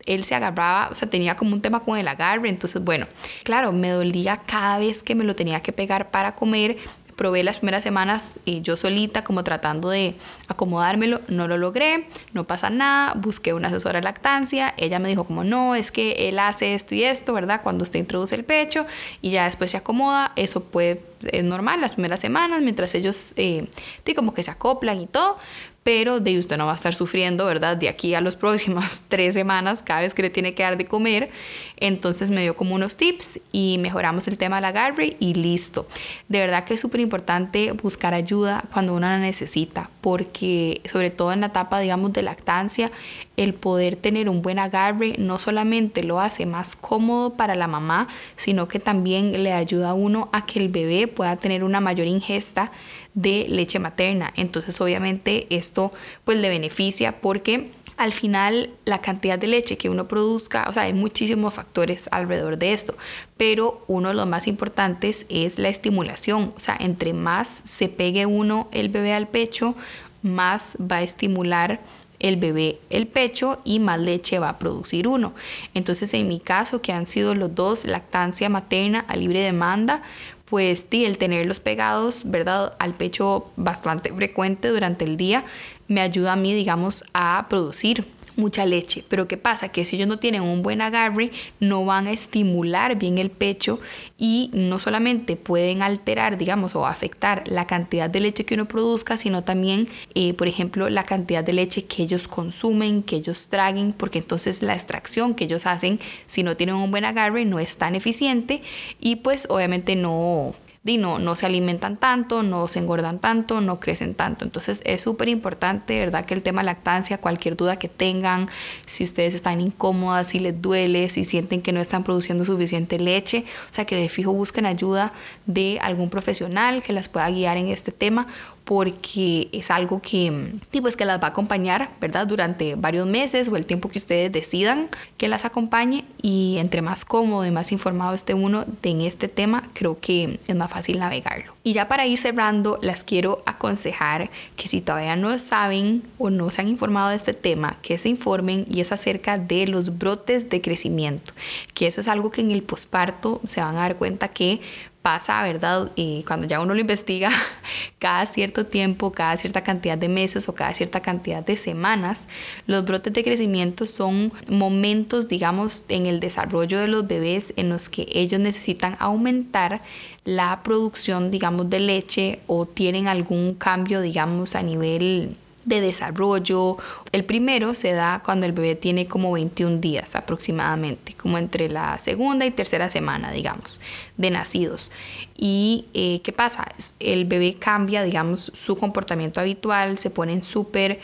él 0.06 0.24
se 0.24 0.36
agarraba, 0.36 0.90
o 0.92 0.96
sea, 0.96 1.10
tenía 1.10 1.36
como 1.36 1.54
un 1.54 1.62
tema 1.62 1.82
con 1.82 1.98
el 1.98 2.08
agarre, 2.08 2.50
entonces 2.50 2.84
bueno, 2.84 3.08
claro, 3.44 3.72
me 3.74 3.90
dolía 3.90 4.38
cada 4.38 4.78
vez 4.78 5.04
que 5.04 5.16
me 5.16 5.24
lo 5.24 5.36
tenía 5.36 5.62
que 5.62 5.74
pegar 5.74 6.12
para 6.12 6.36
comer, 6.36 6.78
probé 7.18 7.44
las 7.44 7.58
primeras 7.58 7.84
semanas 7.84 8.36
y 8.46 8.62
yo 8.62 8.78
solita 8.78 9.24
como 9.24 9.44
tratando 9.44 9.90
de 9.90 10.16
acomodármelo, 10.48 11.20
no 11.28 11.48
lo 11.48 11.58
logré, 11.58 12.08
no 12.32 12.46
pasa 12.46 12.70
nada, 12.70 13.16
busqué 13.16 13.54
una 13.54 13.68
asesora 13.68 14.00
de 14.00 14.04
lactancia, 14.04 14.74
ella 14.78 15.00
me 15.00 15.10
dijo 15.10 15.26
como 15.26 15.44
no, 15.44 15.76
es 15.76 15.92
que 15.92 16.30
él 16.30 16.38
hace 16.40 16.76
esto 16.76 16.96
y 16.96 17.04
esto, 17.04 17.34
¿verdad? 17.34 17.62
Cuando 17.64 17.84
usted 17.84 18.00
introduce 18.00 18.36
el 18.36 18.46
pecho 18.46 18.86
y 19.22 19.32
ya 19.32 19.46
después 19.46 19.72
se 19.72 19.78
acomoda, 19.78 20.32
eso 20.36 20.64
puede, 20.64 21.02
es 21.32 21.44
normal 21.44 21.82
las 21.82 21.96
primeras 21.96 22.20
semanas, 22.20 22.62
mientras 22.62 22.94
ellos 22.94 23.34
eh, 23.36 23.68
como 24.16 24.34
que 24.34 24.44
se 24.44 24.52
acoplan 24.52 25.02
y 25.02 25.08
todo, 25.08 25.40
pero 25.88 26.20
de 26.20 26.38
usted 26.38 26.58
no 26.58 26.66
va 26.66 26.74
a 26.74 26.76
estar 26.76 26.94
sufriendo, 26.94 27.46
¿verdad? 27.46 27.78
De 27.78 27.88
aquí 27.88 28.14
a 28.14 28.20
las 28.20 28.36
próximas 28.44 29.04
tres 29.08 29.36
semanas, 29.36 29.82
cada 29.82 30.02
vez 30.02 30.14
que 30.14 30.22
le 30.22 30.30
tiene 30.30 30.54
que 30.54 30.62
dar 30.62 30.76
de 30.76 30.84
comer. 30.84 31.30
Entonces 31.78 32.32
me 32.32 32.42
dio 32.42 32.56
como 32.56 32.76
unos 32.76 32.98
tips 32.98 33.40
y 33.52 33.78
mejoramos 33.80 34.28
el 34.28 34.38
tema 34.38 34.58
de 34.58 34.62
la 34.64 34.68
agarre 34.70 35.16
y 35.20 35.34
listo. 35.34 35.88
De 36.28 36.40
verdad 36.40 36.64
que 36.64 36.74
es 36.74 36.82
súper 36.82 37.02
importante 37.02 37.72
buscar 37.72 38.14
ayuda 38.14 38.64
cuando 38.74 38.94
uno 38.94 39.08
la 39.08 39.20
necesita, 39.20 39.90
porque 40.02 40.82
sobre 40.86 41.10
todo 41.10 41.32
en 41.32 41.42
la 41.42 41.48
etapa, 41.48 41.80
digamos, 41.80 42.14
de 42.14 42.24
lactancia, 42.24 42.92
el 43.38 43.54
poder 43.54 43.96
tener 43.96 44.30
un 44.30 44.42
buen 44.42 44.60
agarre 44.60 45.16
no 45.18 45.40
solamente 45.40 46.04
lo 46.04 46.20
hace 46.20 46.46
más 46.46 46.76
cómodo 46.76 47.36
para 47.36 47.56
la 47.56 47.68
mamá, 47.68 48.08
sino 48.36 48.68
que 48.68 48.80
también 48.80 49.44
le 49.44 49.54
ayuda 49.54 49.92
a 49.92 49.94
uno 49.94 50.30
a 50.34 50.46
que 50.46 50.60
el 50.60 50.70
bebé 50.70 51.08
pueda 51.08 51.36
tener 51.38 51.64
una 51.64 51.80
mayor 51.80 52.08
ingesta 52.08 52.72
de 53.14 53.46
leche 53.50 53.80
materna. 53.80 54.32
Entonces 54.36 54.80
obviamente 54.82 55.48
esto 55.50 55.92
pues 56.24 56.38
le 56.38 56.50
beneficia 56.50 57.20
porque 57.20 57.72
Al 57.98 58.14
final, 58.14 58.70
la 58.86 59.02
cantidad 59.02 59.40
de 59.40 59.48
leche 59.48 59.78
que 59.78 59.90
uno 59.90 60.08
produzca, 60.08 60.68
o 60.70 60.74
sea, 60.74 60.84
hay 60.84 60.94
muchísimos 60.94 61.56
factores 61.56 62.08
alrededor 62.12 62.58
de 62.60 62.74
esto, 62.74 62.96
pero 63.38 63.84
uno 63.88 64.10
de 64.10 64.14
los 64.14 64.28
más 64.28 64.48
importantes 64.48 65.26
es 65.30 65.58
la 65.58 65.70
estimulación. 65.70 66.54
O 66.56 66.60
sea, 66.60 66.78
entre 66.80 67.14
más 67.14 67.64
se 67.66 67.90
pegue 67.90 68.28
uno 68.28 68.68
el 68.72 68.90
bebé 68.90 69.14
al 69.14 69.28
pecho, 69.28 69.76
más 70.22 70.78
va 70.80 70.98
a 70.98 71.02
estimular 71.02 71.82
el 72.20 72.38
bebé 72.38 72.80
el 72.90 73.08
pecho 73.08 73.60
y 73.64 73.80
más 73.80 74.00
leche 74.00 74.40
va 74.40 74.50
a 74.50 74.60
producir 74.60 75.08
uno. 75.08 75.34
Entonces 75.74 76.14
en 76.14 76.28
mi 76.28 76.40
caso, 76.40 76.82
que 76.82 76.94
han 76.94 77.08
sido 77.08 77.36
los 77.36 77.54
dos, 77.54 77.86
lactancia 77.86 78.50
materna 78.50 79.06
a 79.08 79.16
libre 79.16 79.42
demanda, 79.42 80.02
pues 80.50 80.86
sí, 80.90 81.06
el 81.06 81.18
tenerlos 81.18 81.60
pegados, 81.60 82.24
¿verdad? 82.26 82.74
Al 82.80 82.94
pecho 82.94 83.52
bastante 83.56 84.14
frecuente 84.14 84.70
durante 84.70 85.06
el 85.06 85.18
día 85.18 85.44
me 85.88 86.02
ayuda 86.02 86.34
a 86.34 86.36
mí, 86.36 86.54
digamos, 86.54 87.04
a 87.14 87.48
producir 87.50 88.06
mucha 88.38 88.66
leche. 88.66 89.04
Pero 89.08 89.28
¿qué 89.28 89.36
pasa? 89.36 89.70
Que 89.70 89.84
si 89.84 89.98
ellos 89.98 90.08
no 90.08 90.20
tienen 90.20 90.42
un 90.42 90.62
buen 90.62 90.82
agarre, 90.82 91.32
no 91.60 91.84
van 91.84 92.08
a 92.08 92.12
estimular 92.12 92.98
bien 92.98 93.18
el 93.18 93.30
pecho 93.30 93.80
y 94.18 94.50
no 94.54 94.80
solamente 94.80 95.36
pueden 95.36 95.82
alterar, 95.82 96.38
digamos, 96.38 96.76
o 96.76 96.88
afectar 96.88 97.44
la 97.48 97.68
cantidad 97.68 98.10
de 98.10 98.22
leche 98.22 98.46
que 98.46 98.54
uno 98.54 98.66
produzca, 98.66 99.18
sino 99.18 99.44
también, 99.44 99.90
eh, 100.16 100.34
por 100.34 100.48
ejemplo, 100.48 100.90
la 100.90 101.04
cantidad 101.04 101.44
de 101.44 101.54
leche 101.54 101.86
que 101.86 102.04
ellos 102.04 102.28
consumen, 102.28 103.04
que 103.04 103.18
ellos 103.18 103.48
traguen, 103.50 103.94
porque 103.94 104.20
entonces 104.20 104.62
la 104.62 104.74
extracción 104.74 105.36
que 105.36 105.46
ellos 105.46 105.66
hacen, 105.66 106.00
si 106.28 106.44
no 106.44 106.56
tienen 106.56 106.76
un 106.76 106.92
buen 106.92 107.06
agarre, 107.06 107.46
no 107.46 107.60
es 107.60 107.78
tan 107.78 107.96
eficiente 107.96 108.62
y 109.00 109.18
pues 109.18 109.48
obviamente 109.50 109.96
no 109.96 110.56
no, 110.96 111.20
no 111.20 111.36
se 111.36 111.46
alimentan 111.46 111.98
tanto, 111.98 112.44
no 112.44 112.70
se 112.70 112.80
engordan 112.80 113.20
tanto, 113.20 113.60
no 113.60 113.82
crecen 113.82 114.16
tanto. 114.16 114.46
Entonces 114.46 114.82
es 114.86 115.02
súper 115.02 115.28
importante, 115.28 116.00
¿verdad? 116.00 116.24
Que 116.24 116.34
el 116.34 116.42
tema 116.42 116.64
lactancia, 116.64 117.18
cualquier 117.18 117.58
duda 117.58 117.78
que 117.78 117.90
tengan, 117.90 118.48
si 118.86 119.04
ustedes 119.04 119.36
están 119.36 119.60
incómodas, 119.60 120.28
si 120.28 120.40
les 120.40 120.62
duele, 120.62 121.10
si 121.10 121.26
sienten 121.26 121.62
que 121.62 121.74
no 121.74 121.82
están 121.82 122.06
produciendo 122.06 122.46
suficiente 122.46 122.98
leche, 122.98 123.44
o 123.70 123.74
sea, 123.74 123.84
que 123.84 123.98
de 123.98 124.08
fijo 124.08 124.32
busquen 124.32 124.66
ayuda 124.66 125.12
de 125.46 125.80
algún 125.82 126.10
profesional 126.10 126.82
que 126.82 126.94
las 126.94 127.10
pueda 127.10 127.30
guiar 127.30 127.58
en 127.58 127.68
este 127.68 127.92
tema 127.92 128.28
porque 128.68 129.48
es 129.54 129.72
algo 129.72 130.02
que, 130.02 130.60
pues, 130.82 130.98
que 130.98 131.06
las 131.06 131.22
va 131.22 131.28
a 131.28 131.30
acompañar, 131.30 131.90
¿verdad? 132.02 132.28
Durante 132.28 132.76
varios 132.76 133.08
meses 133.08 133.48
o 133.48 133.56
el 133.56 133.66
tiempo 133.66 133.88
que 133.88 133.98
ustedes 133.98 134.30
decidan 134.30 134.90
que 135.16 135.30
las 135.30 135.46
acompañe 135.46 136.04
y 136.22 136.58
entre 136.58 136.82
más 136.82 137.06
cómodo 137.06 137.46
y 137.46 137.52
más 137.52 137.72
informado 137.72 138.14
esté 138.14 138.34
uno 138.34 138.66
en 138.84 139.00
este 139.00 139.30
tema, 139.30 139.64
creo 139.72 139.98
que 140.02 140.42
es 140.46 140.56
más 140.58 140.70
fácil 140.70 141.00
navegarlo. 141.00 141.56
Y 141.64 141.72
ya 141.72 141.88
para 141.88 142.08
ir 142.08 142.20
cerrando, 142.20 142.78
las 142.82 143.06
quiero 143.06 143.42
aconsejar 143.46 144.30
que 144.58 144.68
si 144.68 144.82
todavía 144.82 145.16
no 145.16 145.38
saben 145.38 146.04
o 146.18 146.30
no 146.30 146.52
se 146.52 146.60
han 146.60 146.68
informado 146.68 147.12
de 147.12 147.16
este 147.16 147.34
tema, 147.34 147.78
que 147.82 147.98
se 147.98 148.10
informen 148.10 148.66
y 148.70 148.82
es 148.82 148.92
acerca 148.92 149.38
de 149.38 149.66
los 149.68 149.98
brotes 149.98 150.50
de 150.50 150.62
crecimiento, 150.62 151.32
que 151.74 151.88
eso 151.88 152.02
es 152.02 152.10
algo 152.10 152.32
que 152.32 152.42
en 152.42 152.52
el 152.52 152.64
posparto 152.64 153.40
se 153.46 153.62
van 153.62 153.78
a 153.78 153.80
dar 153.80 153.96
cuenta 153.96 154.28
que 154.28 154.60
pasa, 155.02 155.42
¿verdad? 155.44 155.92
Y 155.96 156.24
cuando 156.24 156.48
ya 156.48 156.60
uno 156.60 156.74
lo 156.74 156.80
investiga, 156.80 157.30
cada 158.00 158.26
cierto 158.26 158.66
tiempo, 158.66 159.12
cada 159.12 159.38
cierta 159.38 159.64
cantidad 159.64 159.98
de 159.98 160.10
meses 160.10 160.50
o 160.50 160.56
cada 160.56 160.74
cierta 160.74 161.02
cantidad 161.02 161.46
de 161.46 161.58
semanas, 161.58 162.28
los 162.66 162.84
brotes 162.86 163.14
de 163.14 163.24
crecimiento 163.24 163.86
son 163.86 164.34
momentos, 164.50 165.28
digamos, 165.28 165.86
en 165.90 166.06
el 166.06 166.20
desarrollo 166.20 166.80
de 166.80 166.88
los 166.88 167.08
bebés 167.08 167.54
en 167.56 167.70
los 167.70 167.90
que 167.90 168.08
ellos 168.14 168.40
necesitan 168.40 168.98
aumentar 169.00 169.82
la 170.26 170.62
producción, 170.64 171.32
digamos, 171.32 171.70
de 171.70 171.80
leche 171.80 172.40
o 172.48 172.66
tienen 172.66 173.08
algún 173.08 173.54
cambio, 173.54 174.02
digamos, 174.02 174.56
a 174.56 174.62
nivel 174.62 175.38
de 175.68 175.82
desarrollo. 175.82 176.78
El 177.12 177.26
primero 177.26 177.74
se 177.74 177.92
da 177.92 178.22
cuando 178.24 178.46
el 178.46 178.54
bebé 178.54 178.76
tiene 178.76 179.06
como 179.06 179.34
21 179.34 179.78
días 179.78 180.16
aproximadamente, 180.16 181.14
como 181.14 181.38
entre 181.38 181.70
la 181.70 182.00
segunda 182.00 182.46
y 182.46 182.52
tercera 182.52 182.90
semana, 182.90 183.32
digamos, 183.32 183.82
de 184.16 184.32
nacidos. 184.32 184.92
¿Y 185.38 185.86
eh, 185.94 186.22
qué 186.24 186.32
pasa? 186.32 186.72
El 187.00 187.26
bebé 187.26 187.56
cambia, 187.60 188.02
digamos, 188.04 188.50
su 188.56 188.78
comportamiento 188.78 189.42
habitual, 189.42 189.98
se 190.00 190.10
ponen 190.10 190.42
súper 190.42 191.00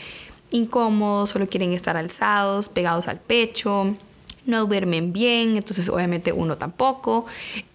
incómodos, 0.50 1.30
solo 1.30 1.46
quieren 1.46 1.72
estar 1.72 1.98
alzados, 1.98 2.70
pegados 2.70 3.06
al 3.08 3.20
pecho, 3.20 3.94
no 4.46 4.64
duermen 4.66 5.12
bien, 5.12 5.56
entonces 5.56 5.90
obviamente 5.90 6.32
uno 6.32 6.56
tampoco. 6.56 7.26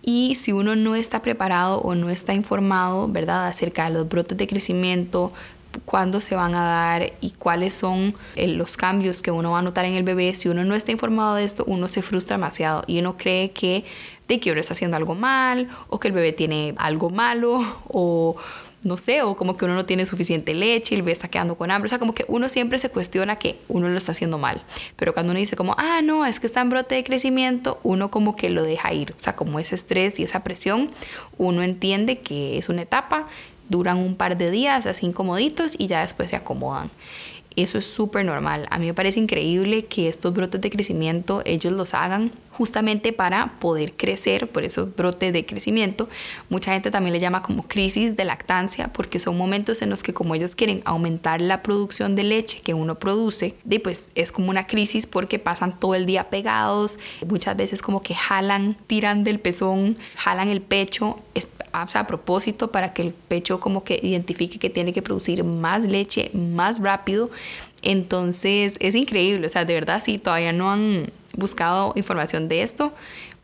Y 0.01 0.35
si 0.35 0.53
uno 0.53 0.75
no 0.75 0.95
está 0.95 1.21
preparado 1.21 1.81
o 1.81 1.93
no 1.93 2.09
está 2.09 2.33
informado, 2.33 3.07
¿verdad?, 3.07 3.47
acerca 3.47 3.85
de 3.85 3.91
los 3.91 4.09
brotes 4.09 4.37
de 4.37 4.47
crecimiento, 4.47 5.31
cuándo 5.85 6.19
se 6.19 6.35
van 6.35 6.55
a 6.55 6.63
dar 6.63 7.13
y 7.21 7.31
cuáles 7.31 7.73
son 7.73 8.15
eh, 8.35 8.47
los 8.47 8.77
cambios 8.77 9.21
que 9.21 9.31
uno 9.31 9.51
va 9.51 9.59
a 9.59 9.61
notar 9.61 9.85
en 9.85 9.93
el 9.93 10.03
bebé. 10.03 10.35
Si 10.35 10.49
uno 10.49 10.63
no 10.63 10.75
está 10.75 10.91
informado 10.91 11.35
de 11.35 11.43
esto, 11.43 11.63
uno 11.67 11.87
se 11.87 12.01
frustra 12.01 12.37
demasiado 12.37 12.83
y 12.87 12.99
uno 12.99 13.17
cree 13.17 13.51
que 13.51 13.85
de 14.27 14.39
que 14.39 14.51
uno 14.51 14.61
está 14.61 14.73
haciendo 14.73 14.95
algo 14.97 15.15
mal 15.15 15.67
o 15.87 15.99
que 15.99 16.07
el 16.07 16.13
bebé 16.13 16.31
tiene 16.33 16.75
algo 16.77 17.09
malo 17.09 17.61
o 17.87 18.35
no 18.81 18.95
sé, 18.95 19.23
o 19.23 19.35
como 19.35 19.57
que 19.57 19.65
uno 19.65 19.75
no 19.75 19.85
tiene 19.85 20.05
suficiente 20.05 20.53
leche 20.53 20.95
y 20.95 20.97
el 20.97 21.01
bebé 21.01 21.11
está 21.11 21.27
quedando 21.27 21.55
con 21.55 21.69
hambre. 21.69 21.87
O 21.87 21.89
sea, 21.89 21.99
como 21.99 22.13
que 22.13 22.23
uno 22.29 22.47
siempre 22.47 22.79
se 22.79 22.89
cuestiona 22.89 23.35
que 23.37 23.59
uno 23.67 23.89
lo 23.89 23.97
está 23.97 24.13
haciendo 24.13 24.37
mal. 24.37 24.63
Pero 24.95 25.13
cuando 25.13 25.31
uno 25.31 25.39
dice 25.39 25.57
como, 25.57 25.75
ah, 25.77 26.01
no, 26.01 26.25
es 26.25 26.39
que 26.39 26.47
está 26.47 26.61
en 26.61 26.69
brote 26.69 26.95
de 26.95 27.03
crecimiento, 27.03 27.79
uno 27.83 28.09
como 28.09 28.37
que 28.37 28.49
lo 28.49 28.63
deja 28.63 28.93
ir. 28.93 29.11
O 29.11 29.19
sea, 29.19 29.35
como 29.35 29.59
ese 29.59 29.75
estrés 29.75 30.19
y 30.19 30.23
esa 30.23 30.43
presión, 30.43 30.89
uno 31.37 31.61
entiende 31.61 32.19
que 32.19 32.57
es 32.57 32.69
una 32.69 32.83
etapa 32.83 33.27
duran 33.69 33.97
un 33.97 34.15
par 34.15 34.37
de 34.37 34.51
días 34.51 34.85
así 34.85 35.05
incomoditos 35.05 35.75
y 35.77 35.87
ya 35.87 36.01
después 36.01 36.31
se 36.31 36.35
acomodan. 36.35 36.91
Eso 37.55 37.77
es 37.77 37.85
súper 37.85 38.25
normal. 38.25 38.67
A 38.69 38.79
mí 38.79 38.87
me 38.87 38.93
parece 38.93 39.19
increíble 39.19 39.85
que 39.85 40.07
estos 40.07 40.33
brotes 40.33 40.61
de 40.61 40.69
crecimiento 40.69 41.41
ellos 41.45 41.73
los 41.73 41.93
hagan 41.93 42.31
justamente 42.51 43.13
para 43.13 43.59
poder 43.59 43.93
crecer, 43.93 44.49
por 44.49 44.63
eso 44.63 44.89
brote 44.95 45.31
de 45.31 45.45
crecimiento. 45.45 46.09
Mucha 46.49 46.73
gente 46.73 46.91
también 46.91 47.13
le 47.13 47.19
llama 47.19 47.41
como 47.41 47.63
crisis 47.63 48.15
de 48.15 48.25
lactancia 48.25 48.91
porque 48.91 49.19
son 49.19 49.37
momentos 49.37 49.81
en 49.81 49.89
los 49.89 50.03
que 50.03 50.13
como 50.13 50.35
ellos 50.35 50.55
quieren 50.55 50.81
aumentar 50.85 51.41
la 51.41 51.63
producción 51.63 52.15
de 52.15 52.23
leche 52.23 52.61
que 52.61 52.73
uno 52.73 52.99
produce, 52.99 53.55
de 53.63 53.79
pues 53.79 54.09
es 54.15 54.31
como 54.31 54.49
una 54.49 54.67
crisis 54.67 55.05
porque 55.05 55.39
pasan 55.39 55.79
todo 55.79 55.95
el 55.95 56.05
día 56.05 56.29
pegados, 56.29 56.99
muchas 57.27 57.55
veces 57.55 57.81
como 57.81 58.01
que 58.01 58.15
jalan, 58.15 58.77
tiran 58.87 59.23
del 59.23 59.39
pezón, 59.39 59.97
jalan 60.15 60.49
el 60.49 60.61
pecho, 60.61 61.15
a 61.71 62.07
propósito 62.07 62.71
para 62.71 62.93
que 62.93 63.03
el 63.03 63.13
pecho 63.13 63.59
como 63.59 63.83
que 63.83 63.99
identifique 64.01 64.59
que 64.59 64.69
tiene 64.69 64.93
que 64.93 65.01
producir 65.01 65.43
más 65.43 65.85
leche 65.85 66.31
más 66.33 66.79
rápido. 66.79 67.29
Entonces 67.81 68.75
es 68.79 68.95
increíble, 68.95 69.47
o 69.47 69.49
sea, 69.49 69.65
de 69.65 69.73
verdad 69.73 70.01
si 70.03 70.17
todavía 70.17 70.51
no 70.51 70.71
han 70.71 71.11
buscado 71.35 71.93
información 71.95 72.47
de 72.47 72.63
esto, 72.63 72.93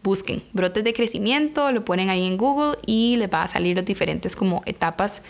busquen 0.04 0.44
brotes 0.54 0.84
de 0.84 0.94
crecimiento, 0.94 1.72
lo 1.72 1.84
ponen 1.84 2.10
ahí 2.10 2.26
en 2.26 2.38
Google 2.38 2.78
y 2.86 3.18
les 3.18 3.30
va 3.30 3.44
a 3.44 3.48
salir 3.48 3.76
las 3.76 3.86
diferentes 3.86 4.36
como 4.36 4.62
etapas 4.66 5.24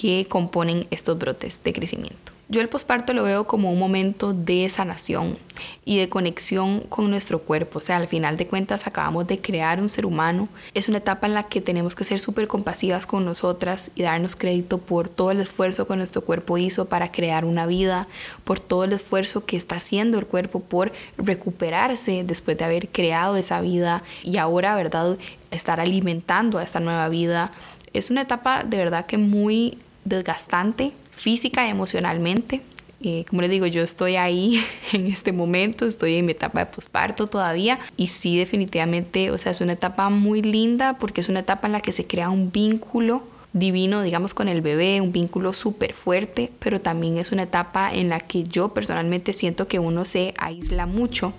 que 0.00 0.26
componen 0.28 0.86
estos 0.90 1.18
brotes 1.18 1.62
de 1.64 1.72
crecimiento. 1.72 2.32
Yo 2.50 2.62
el 2.62 2.70
posparto 2.70 3.12
lo 3.12 3.24
veo 3.24 3.46
como 3.46 3.70
un 3.70 3.78
momento 3.78 4.32
de 4.32 4.66
sanación 4.70 5.36
y 5.84 5.98
de 5.98 6.08
conexión 6.08 6.80
con 6.88 7.10
nuestro 7.10 7.40
cuerpo. 7.40 7.78
O 7.78 7.82
sea, 7.82 7.96
al 7.96 8.08
final 8.08 8.38
de 8.38 8.46
cuentas 8.46 8.86
acabamos 8.86 9.26
de 9.26 9.38
crear 9.38 9.82
un 9.82 9.90
ser 9.90 10.06
humano. 10.06 10.48
Es 10.72 10.88
una 10.88 10.96
etapa 10.96 11.26
en 11.26 11.34
la 11.34 11.42
que 11.42 11.60
tenemos 11.60 11.94
que 11.94 12.04
ser 12.04 12.20
súper 12.20 12.48
compasivas 12.48 13.06
con 13.06 13.26
nosotras 13.26 13.90
y 13.96 14.02
darnos 14.02 14.34
crédito 14.34 14.78
por 14.78 15.10
todo 15.10 15.30
el 15.30 15.40
esfuerzo 15.40 15.86
que 15.86 15.96
nuestro 15.96 16.22
cuerpo 16.22 16.56
hizo 16.56 16.86
para 16.86 17.12
crear 17.12 17.44
una 17.44 17.66
vida, 17.66 18.08
por 18.44 18.60
todo 18.60 18.84
el 18.84 18.94
esfuerzo 18.94 19.44
que 19.44 19.58
está 19.58 19.76
haciendo 19.76 20.18
el 20.18 20.26
cuerpo 20.26 20.60
por 20.60 20.90
recuperarse 21.18 22.24
después 22.24 22.56
de 22.56 22.64
haber 22.64 22.88
creado 22.88 23.36
esa 23.36 23.60
vida 23.60 24.02
y 24.22 24.38
ahora, 24.38 24.74
¿verdad?, 24.74 25.18
estar 25.50 25.80
alimentando 25.80 26.56
a 26.56 26.62
esta 26.62 26.80
nueva 26.80 27.10
vida. 27.10 27.52
Es 27.92 28.08
una 28.08 28.22
etapa 28.22 28.64
de 28.64 28.78
verdad 28.78 29.04
que 29.04 29.18
muy 29.18 29.76
desgastante 30.08 30.92
física 31.10 31.66
y 31.66 31.70
emocionalmente. 31.70 32.62
Eh, 33.00 33.24
como 33.28 33.42
les 33.42 33.50
digo, 33.50 33.66
yo 33.66 33.82
estoy 33.82 34.16
ahí 34.16 34.60
en 34.92 35.06
este 35.06 35.32
momento, 35.32 35.86
estoy 35.86 36.16
en 36.16 36.26
mi 36.26 36.32
etapa 36.32 36.60
de 36.60 36.66
posparto 36.66 37.26
todavía 37.28 37.78
y 37.96 38.08
sí 38.08 38.36
definitivamente, 38.36 39.30
o 39.30 39.38
sea, 39.38 39.52
es 39.52 39.60
una 39.60 39.74
etapa 39.74 40.10
muy 40.10 40.42
linda 40.42 40.98
porque 40.98 41.20
es 41.20 41.28
una 41.28 41.40
etapa 41.40 41.68
en 41.68 41.72
la 41.72 41.80
que 41.80 41.92
se 41.92 42.06
crea 42.06 42.30
un 42.30 42.50
vínculo 42.50 43.22
divino, 43.52 44.02
digamos, 44.02 44.34
con 44.34 44.48
el 44.48 44.60
bebé, 44.60 45.00
un 45.00 45.12
vínculo 45.12 45.52
súper 45.52 45.94
fuerte, 45.94 46.50
pero 46.58 46.80
también 46.80 47.18
es 47.18 47.32
una 47.32 47.44
etapa 47.44 47.92
en 47.92 48.08
la 48.08 48.20
que 48.20 48.44
yo 48.44 48.74
personalmente 48.74 49.32
siento 49.32 49.68
que 49.68 49.78
uno 49.78 50.04
se 50.04 50.34
aísla 50.36 50.86
mucho 50.86 51.32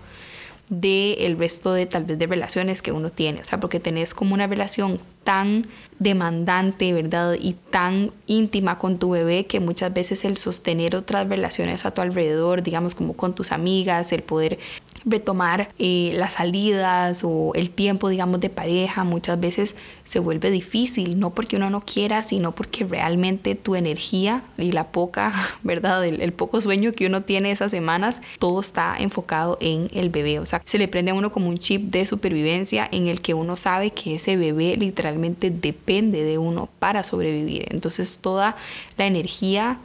del 0.69 1.15
el 1.19 1.37
resto 1.37 1.73
de 1.73 1.85
tal 1.85 2.05
vez 2.05 2.19
de 2.19 2.27
relaciones 2.27 2.81
que 2.81 2.91
uno 2.91 3.11
tiene, 3.11 3.41
o 3.41 3.43
sea, 3.43 3.59
porque 3.59 3.79
tenés 3.79 4.13
como 4.13 4.33
una 4.33 4.47
relación 4.47 4.99
tan 5.23 5.65
demandante, 5.99 6.93
¿verdad? 6.93 7.35
Y 7.39 7.53
tan 7.53 8.11
íntima 8.27 8.77
con 8.77 8.99
tu 8.99 9.11
bebé 9.11 9.45
que 9.45 9.59
muchas 9.59 9.93
veces 9.93 10.25
el 10.25 10.37
sostener 10.37 10.95
otras 10.95 11.27
relaciones 11.27 11.85
a 11.85 11.91
tu 11.91 12.01
alrededor, 12.01 12.63
digamos 12.63 12.95
como 12.95 13.13
con 13.13 13.33
tus 13.35 13.51
amigas, 13.51 14.11
el 14.11 14.23
poder 14.23 14.59
retomar 15.05 15.69
eh, 15.79 16.11
las 16.15 16.33
salidas 16.33 17.21
o 17.23 17.51
el 17.55 17.71
tiempo, 17.71 18.09
digamos, 18.09 18.39
de 18.39 18.49
pareja, 18.49 19.03
muchas 19.03 19.39
veces 19.39 19.75
se 20.03 20.19
vuelve 20.19 20.51
difícil, 20.51 21.19
no 21.19 21.31
porque 21.31 21.55
uno 21.55 21.69
no 21.69 21.81
quiera, 21.81 22.23
sino 22.23 22.53
porque 22.53 22.85
realmente 22.85 23.55
tu 23.55 23.75
energía 23.75 24.43
y 24.57 24.71
la 24.71 24.87
poca, 24.87 25.33
¿verdad? 25.63 26.05
El, 26.05 26.21
el, 26.21 26.33
poco 26.33 26.61
sueño 26.61 26.91
que 26.91 27.05
uno 27.05 27.21
tiene 27.21 27.51
esas 27.51 27.71
semanas, 27.71 28.21
todo 28.39 28.59
está 28.59 28.95
enfocado 28.97 29.57
en 29.61 29.89
el 29.93 30.09
bebé. 30.09 30.39
O 30.39 30.45
sea, 30.45 30.61
se 30.65 30.77
le 30.77 30.87
prende 30.87 31.11
a 31.11 31.13
uno 31.13 31.31
como 31.31 31.49
un 31.49 31.57
chip 31.57 31.91
de 31.91 32.05
supervivencia 32.05 32.87
en 32.91 33.07
el 33.07 33.21
que 33.21 33.33
uno 33.33 33.55
sabe 33.55 33.91
que 33.91 34.15
ese 34.15 34.37
bebé 34.37 34.75
literalmente 34.77 35.49
depende 35.49 36.23
de 36.23 36.37
uno 36.37 36.69
para 36.79 37.03
sobrevivir. 37.03 37.67
Entonces 37.69 38.19
toda 38.19 38.55
la 38.97 39.05
energía 39.05 39.79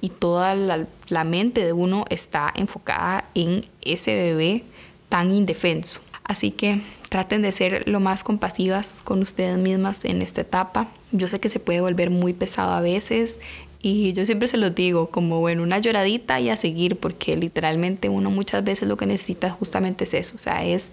y 0.00 0.10
toda 0.10 0.54
la, 0.54 1.24
mente 1.24 1.64
de 1.64 1.72
uno 1.72 2.04
está 2.10 2.52
enfocada 2.54 3.24
en 3.34 3.66
ese 3.82 4.14
bebé 4.14 4.64
tan 5.08 5.32
indefenso. 5.32 6.00
Así 6.24 6.50
que 6.50 6.80
traten 7.08 7.42
de 7.42 7.52
ser 7.52 7.88
lo 7.88 8.00
más 8.00 8.24
compasivas 8.24 9.02
con 9.04 9.22
ustedes 9.22 9.58
mismas 9.58 10.04
en 10.04 10.22
esta 10.22 10.40
etapa. 10.40 10.88
Yo 11.12 11.28
sé 11.28 11.38
que 11.38 11.48
se 11.48 11.60
puede 11.60 11.80
volver 11.80 12.10
muy 12.10 12.32
pesado 12.32 12.72
a 12.72 12.80
veces 12.80 13.40
y 13.80 14.12
yo 14.14 14.26
siempre 14.26 14.48
se 14.48 14.56
los 14.56 14.74
digo, 14.74 15.10
como 15.10 15.38
bueno, 15.38 15.62
una 15.62 15.78
lloradita 15.78 16.40
y 16.40 16.50
a 16.50 16.56
seguir, 16.56 16.96
porque 16.96 17.36
literalmente 17.36 18.08
uno 18.08 18.30
muchas 18.30 18.64
veces 18.64 18.88
lo 18.88 18.96
que 18.96 19.06
necesita 19.06 19.50
justamente 19.50 20.04
es 20.04 20.14
eso, 20.14 20.34
o 20.34 20.38
sea, 20.38 20.64
es 20.64 20.90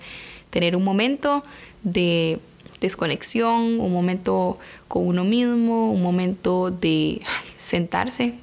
tener 0.51 0.75
un 0.75 0.83
momento 0.83 1.41
de 1.81 2.39
desconexión, 2.87 3.79
un 3.79 3.91
momento 3.91 4.57
con 4.87 5.07
uno 5.07 5.23
mismo, 5.23 5.91
un 5.91 6.01
momento 6.01 6.71
de 6.71 7.21
sentarse 7.57 8.35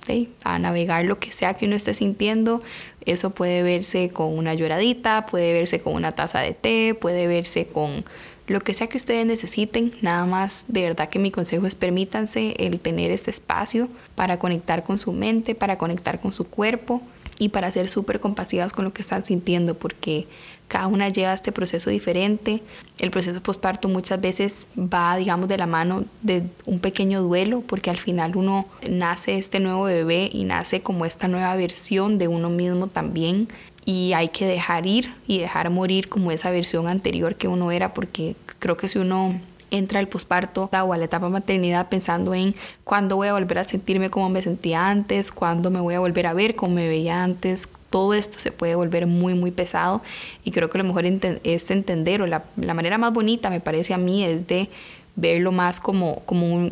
a 0.45 0.59
navegar 0.59 1.05
lo 1.05 1.19
que 1.19 1.33
sea 1.33 1.55
que 1.55 1.67
uno 1.67 1.77
esté 1.77 1.95
sintiendo. 1.95 2.61
Eso 3.07 3.31
puede 3.31 3.63
verse 3.63 4.11
con 4.11 4.37
una 4.37 4.55
lloradita, 4.55 5.27
puede 5.27 5.53
verse 5.53 5.81
con 5.81 5.95
una 5.95 6.13
taza 6.13 6.41
de 6.41 6.55
té, 6.55 6.95
puede 6.95 7.27
verse 7.27 7.67
con 7.67 8.05
lo 8.47 8.61
que 8.61 8.75
sea 8.75 8.89
que 8.89 8.97
ustedes 8.97 9.25
necesiten. 9.27 9.93
Nada 10.03 10.27
más, 10.27 10.65
de 10.67 10.83
verdad 10.83 11.09
que 11.09 11.21
mi 11.21 11.31
consejo 11.31 11.67
es 11.67 11.77
permítanse 11.77 12.55
el 12.59 12.81
tener 12.81 13.13
este 13.13 13.31
espacio 13.31 13.89
para 14.17 14.41
conectar 14.41 14.83
con 14.83 14.99
su 14.99 15.13
mente, 15.13 15.55
para 15.55 15.79
conectar 15.79 16.21
con 16.21 16.33
su 16.33 16.49
cuerpo 16.49 17.01
y 17.39 17.51
para 17.51 17.71
ser 17.71 17.89
súper 17.89 18.19
compasivas 18.21 18.73
con 18.73 18.85
lo 18.85 18.93
que 18.93 19.03
están 19.03 19.25
sintiendo, 19.25 19.75
porque 19.75 20.27
cada 20.71 20.87
una 20.87 21.09
lleva 21.09 21.35
este 21.35 21.51
proceso 21.51 21.91
diferente. 21.91 22.63
El 23.01 23.11
proceso 23.11 23.43
postparto 23.43 23.89
muchas 23.89 24.21
veces 24.21 24.69
va, 24.79 25.17
digamos, 25.17 25.49
de 25.49 25.59
la 25.59 25.67
mano 25.67 26.05
de 26.23 26.45
un 26.65 26.79
pequeño 26.79 27.23
duelo, 27.23 27.63
porque 27.63 27.91
al 27.91 27.99
final 27.99 28.37
uno 28.37 28.67
nace 28.89 29.37
este 29.37 29.59
nuevo 29.59 29.83
bebé 29.83 30.31
y 30.33 30.45
nace 30.45 30.81
como 30.81 31.05
esta 31.05 31.27
nueva 31.27 31.57
versión 31.57 32.19
de 32.19 32.29
uno 32.29 32.51
mismo 32.51 32.87
también. 32.87 33.49
Y 33.85 34.13
hay 34.13 34.29
que 34.29 34.47
dejar 34.47 34.87
ir 34.87 35.13
y 35.27 35.41
dejar 35.41 35.71
morir 35.71 36.09
como 36.09 36.31
esa 36.31 36.53
versión 36.53 36.87
anterior 36.87 37.35
que 37.35 37.49
uno 37.49 37.73
era, 37.73 37.93
porque 37.93 38.37
creo 38.61 38.77
que 38.77 38.87
si 38.87 39.01
uno 39.01 39.41
entra 39.73 39.99
el 39.99 40.07
posparto 40.07 40.71
o 40.73 40.93
a 40.93 40.99
la 40.99 41.05
etapa 41.05 41.29
maternidad 41.29 41.89
pensando 41.89 42.33
en 42.33 42.55
cuándo 42.85 43.17
voy 43.17 43.29
a 43.29 43.33
volver 43.33 43.59
a 43.59 43.65
sentirme 43.65 44.09
como 44.09 44.31
me 44.31 44.43
sentía 44.43 44.89
antes, 44.89 45.33
cuándo 45.33 45.71
me 45.71 45.81
voy 45.81 45.95
a 45.95 46.01
volver 46.01 46.29
a 46.29 46.33
ver 46.33 46.55
como 46.55 46.77
me 46.77 46.89
veía 46.89 47.25
antes. 47.25 47.69
Todo 47.91 48.15
esto 48.15 48.39
se 48.39 48.53
puede 48.53 48.75
volver 48.75 49.07
muy, 49.07 49.35
muy 49.35 49.51
pesado 49.51 50.03
y 50.45 50.53
creo 50.53 50.71
que 50.71 50.79
lo 50.79 50.85
mejor 50.85 51.05
es 51.05 51.71
entender 51.71 52.23
o 52.23 52.27
la, 52.27 52.45
la 52.57 52.75
manera 52.75 52.99
más 52.99 53.13
bonita 53.13 53.51
me 53.51 53.61
parece 53.61 53.93
a 53.93 53.99
mí 53.99 54.25
es 54.25 54.47
de 54.47 54.69
verlo 55.17 55.53
más 55.53 55.81
como, 55.81 56.21
como 56.21 56.71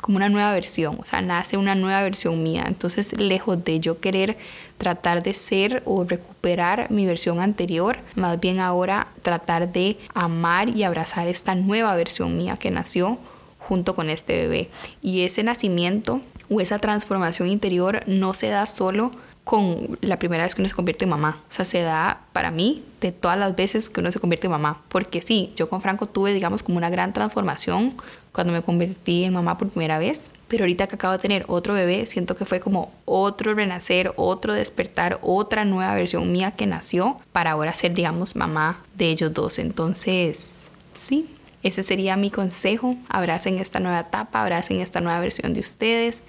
como 0.00 0.16
una 0.16 0.28
nueva 0.28 0.52
versión, 0.52 0.96
o 1.00 1.04
sea, 1.04 1.20
nace 1.20 1.56
una 1.56 1.74
nueva 1.74 2.02
versión 2.02 2.42
mía. 2.42 2.64
Entonces, 2.66 3.18
lejos 3.18 3.62
de 3.64 3.80
yo 3.80 4.00
querer 4.00 4.36
tratar 4.78 5.22
de 5.22 5.34
ser 5.34 5.82
o 5.84 6.04
recuperar 6.04 6.90
mi 6.90 7.06
versión 7.06 7.40
anterior, 7.40 7.98
más 8.14 8.38
bien 8.40 8.60
ahora 8.60 9.08
tratar 9.22 9.72
de 9.72 9.98
amar 10.14 10.74
y 10.74 10.84
abrazar 10.84 11.28
esta 11.28 11.54
nueva 11.54 11.94
versión 11.96 12.36
mía 12.36 12.56
que 12.56 12.70
nació 12.70 13.18
junto 13.58 13.94
con 13.94 14.08
este 14.08 14.36
bebé. 14.36 14.70
Y 15.02 15.22
ese 15.22 15.42
nacimiento 15.42 16.22
o 16.48 16.60
esa 16.60 16.78
transformación 16.78 17.48
interior 17.48 18.02
no 18.06 18.34
se 18.34 18.48
da 18.48 18.66
solo 18.66 19.10
con 19.48 19.96
la 20.02 20.18
primera 20.18 20.44
vez 20.44 20.54
que 20.54 20.60
uno 20.60 20.68
se 20.68 20.74
convierte 20.74 21.04
en 21.04 21.10
mamá. 21.10 21.40
O 21.48 21.50
sea, 21.50 21.64
se 21.64 21.80
da 21.80 22.20
para 22.34 22.50
mí 22.50 22.84
de 23.00 23.12
todas 23.12 23.38
las 23.38 23.56
veces 23.56 23.88
que 23.88 24.00
uno 24.00 24.12
se 24.12 24.20
convierte 24.20 24.46
en 24.46 24.50
mamá. 24.50 24.82
Porque 24.90 25.22
sí, 25.22 25.54
yo 25.56 25.70
con 25.70 25.80
Franco 25.80 26.04
tuve, 26.04 26.34
digamos, 26.34 26.62
como 26.62 26.76
una 26.76 26.90
gran 26.90 27.14
transformación 27.14 27.94
cuando 28.32 28.52
me 28.52 28.60
convertí 28.60 29.24
en 29.24 29.32
mamá 29.32 29.56
por 29.56 29.70
primera 29.70 29.98
vez. 29.98 30.30
Pero 30.48 30.64
ahorita 30.64 30.86
que 30.86 30.96
acabo 30.96 31.14
de 31.14 31.18
tener 31.18 31.46
otro 31.48 31.72
bebé, 31.72 32.04
siento 32.04 32.36
que 32.36 32.44
fue 32.44 32.60
como 32.60 32.92
otro 33.06 33.54
renacer, 33.54 34.12
otro 34.16 34.52
despertar, 34.52 35.18
otra 35.22 35.64
nueva 35.64 35.94
versión 35.94 36.30
mía 36.30 36.50
que 36.50 36.66
nació 36.66 37.16
para 37.32 37.52
ahora 37.52 37.72
ser, 37.72 37.94
digamos, 37.94 38.36
mamá 38.36 38.82
de 38.98 39.08
ellos 39.08 39.32
dos. 39.32 39.58
Entonces, 39.58 40.70
sí, 40.92 41.26
ese 41.62 41.82
sería 41.82 42.16
mi 42.16 42.30
consejo. 42.30 42.96
Abracen 43.08 43.58
esta 43.58 43.80
nueva 43.80 44.00
etapa, 44.00 44.42
abracen 44.42 44.80
esta 44.80 45.00
nueva 45.00 45.20
versión 45.20 45.54
de 45.54 45.60
ustedes 45.60 46.24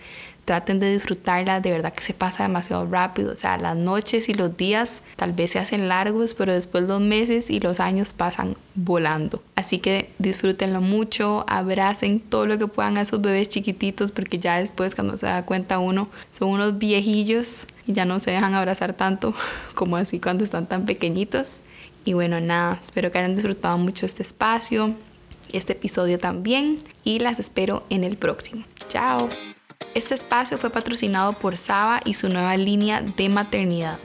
traten 0.49 0.79
de 0.79 0.91
disfrutarla, 0.91 1.59
de 1.59 1.69
verdad 1.69 1.93
que 1.93 2.01
se 2.01 2.15
pasa 2.15 2.41
demasiado 2.41 2.87
rápido, 2.89 3.33
o 3.33 3.35
sea, 3.35 3.59
las 3.59 3.75
noches 3.75 4.29
y 4.29 4.33
los 4.33 4.57
días 4.57 5.03
tal 5.15 5.31
vez 5.31 5.51
se 5.51 5.59
hacen 5.59 5.87
largos, 5.87 6.33
pero 6.33 6.51
después 6.51 6.85
los 6.85 6.99
meses 6.99 7.51
y 7.51 7.59
los 7.59 7.79
años 7.79 8.13
pasan 8.13 8.57
volando. 8.73 9.43
Así 9.53 9.77
que 9.77 10.09
disfrútenlo 10.17 10.81
mucho, 10.81 11.45
abracen 11.47 12.19
todo 12.19 12.47
lo 12.47 12.57
que 12.57 12.65
puedan 12.65 12.97
a 12.97 13.01
esos 13.01 13.21
bebés 13.21 13.47
chiquititos, 13.47 14.11
porque 14.11 14.39
ya 14.39 14.57
después 14.57 14.95
cuando 14.95 15.17
se 15.17 15.27
da 15.27 15.45
cuenta 15.45 15.77
uno, 15.77 16.09
son 16.31 16.49
unos 16.49 16.79
viejillos 16.79 17.67
y 17.85 17.93
ya 17.93 18.05
no 18.05 18.19
se 18.19 18.31
dejan 18.31 18.55
abrazar 18.55 18.93
tanto 18.93 19.35
como 19.75 19.97
así 19.97 20.19
cuando 20.19 20.43
están 20.43 20.65
tan 20.65 20.87
pequeñitos. 20.87 21.61
Y 22.05 22.13
bueno, 22.13 22.41
nada, 22.41 22.79
espero 22.81 23.11
que 23.11 23.19
hayan 23.19 23.35
disfrutado 23.35 23.77
mucho 23.77 24.07
este 24.07 24.23
espacio, 24.23 24.95
este 25.53 25.73
episodio 25.73 26.17
también, 26.17 26.83
y 27.03 27.19
las 27.19 27.39
espero 27.39 27.83
en 27.89 28.03
el 28.03 28.17
próximo. 28.17 28.63
Chao. 28.89 29.29
Este 29.95 30.13
espacio 30.13 30.57
fue 30.57 30.69
patrocinado 30.69 31.33
por 31.33 31.57
Saba 31.57 31.99
y 32.05 32.13
su 32.13 32.29
nueva 32.29 32.55
línea 32.57 33.01
de 33.01 33.29
maternidad, 33.29 33.97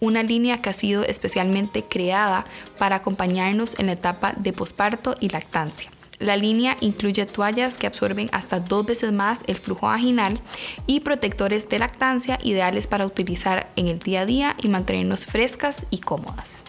una 0.00 0.22
línea 0.22 0.62
que 0.62 0.70
ha 0.70 0.72
sido 0.72 1.04
especialmente 1.04 1.84
creada 1.84 2.46
para 2.78 2.96
acompañarnos 2.96 3.78
en 3.78 3.86
la 3.86 3.92
etapa 3.92 4.32
de 4.36 4.52
posparto 4.52 5.14
y 5.20 5.28
lactancia. 5.28 5.90
La 6.18 6.36
línea 6.36 6.78
incluye 6.80 7.26
toallas 7.26 7.76
que 7.76 7.86
absorben 7.86 8.30
hasta 8.32 8.60
dos 8.60 8.86
veces 8.86 9.12
más 9.12 9.42
el 9.46 9.56
flujo 9.56 9.86
vaginal 9.86 10.40
y 10.86 11.00
protectores 11.00 11.68
de 11.68 11.78
lactancia 11.78 12.38
ideales 12.42 12.86
para 12.86 13.04
utilizar 13.04 13.70
en 13.76 13.88
el 13.88 13.98
día 13.98 14.22
a 14.22 14.26
día 14.26 14.56
y 14.62 14.68
mantenernos 14.68 15.26
frescas 15.26 15.84
y 15.90 15.98
cómodas. 15.98 16.64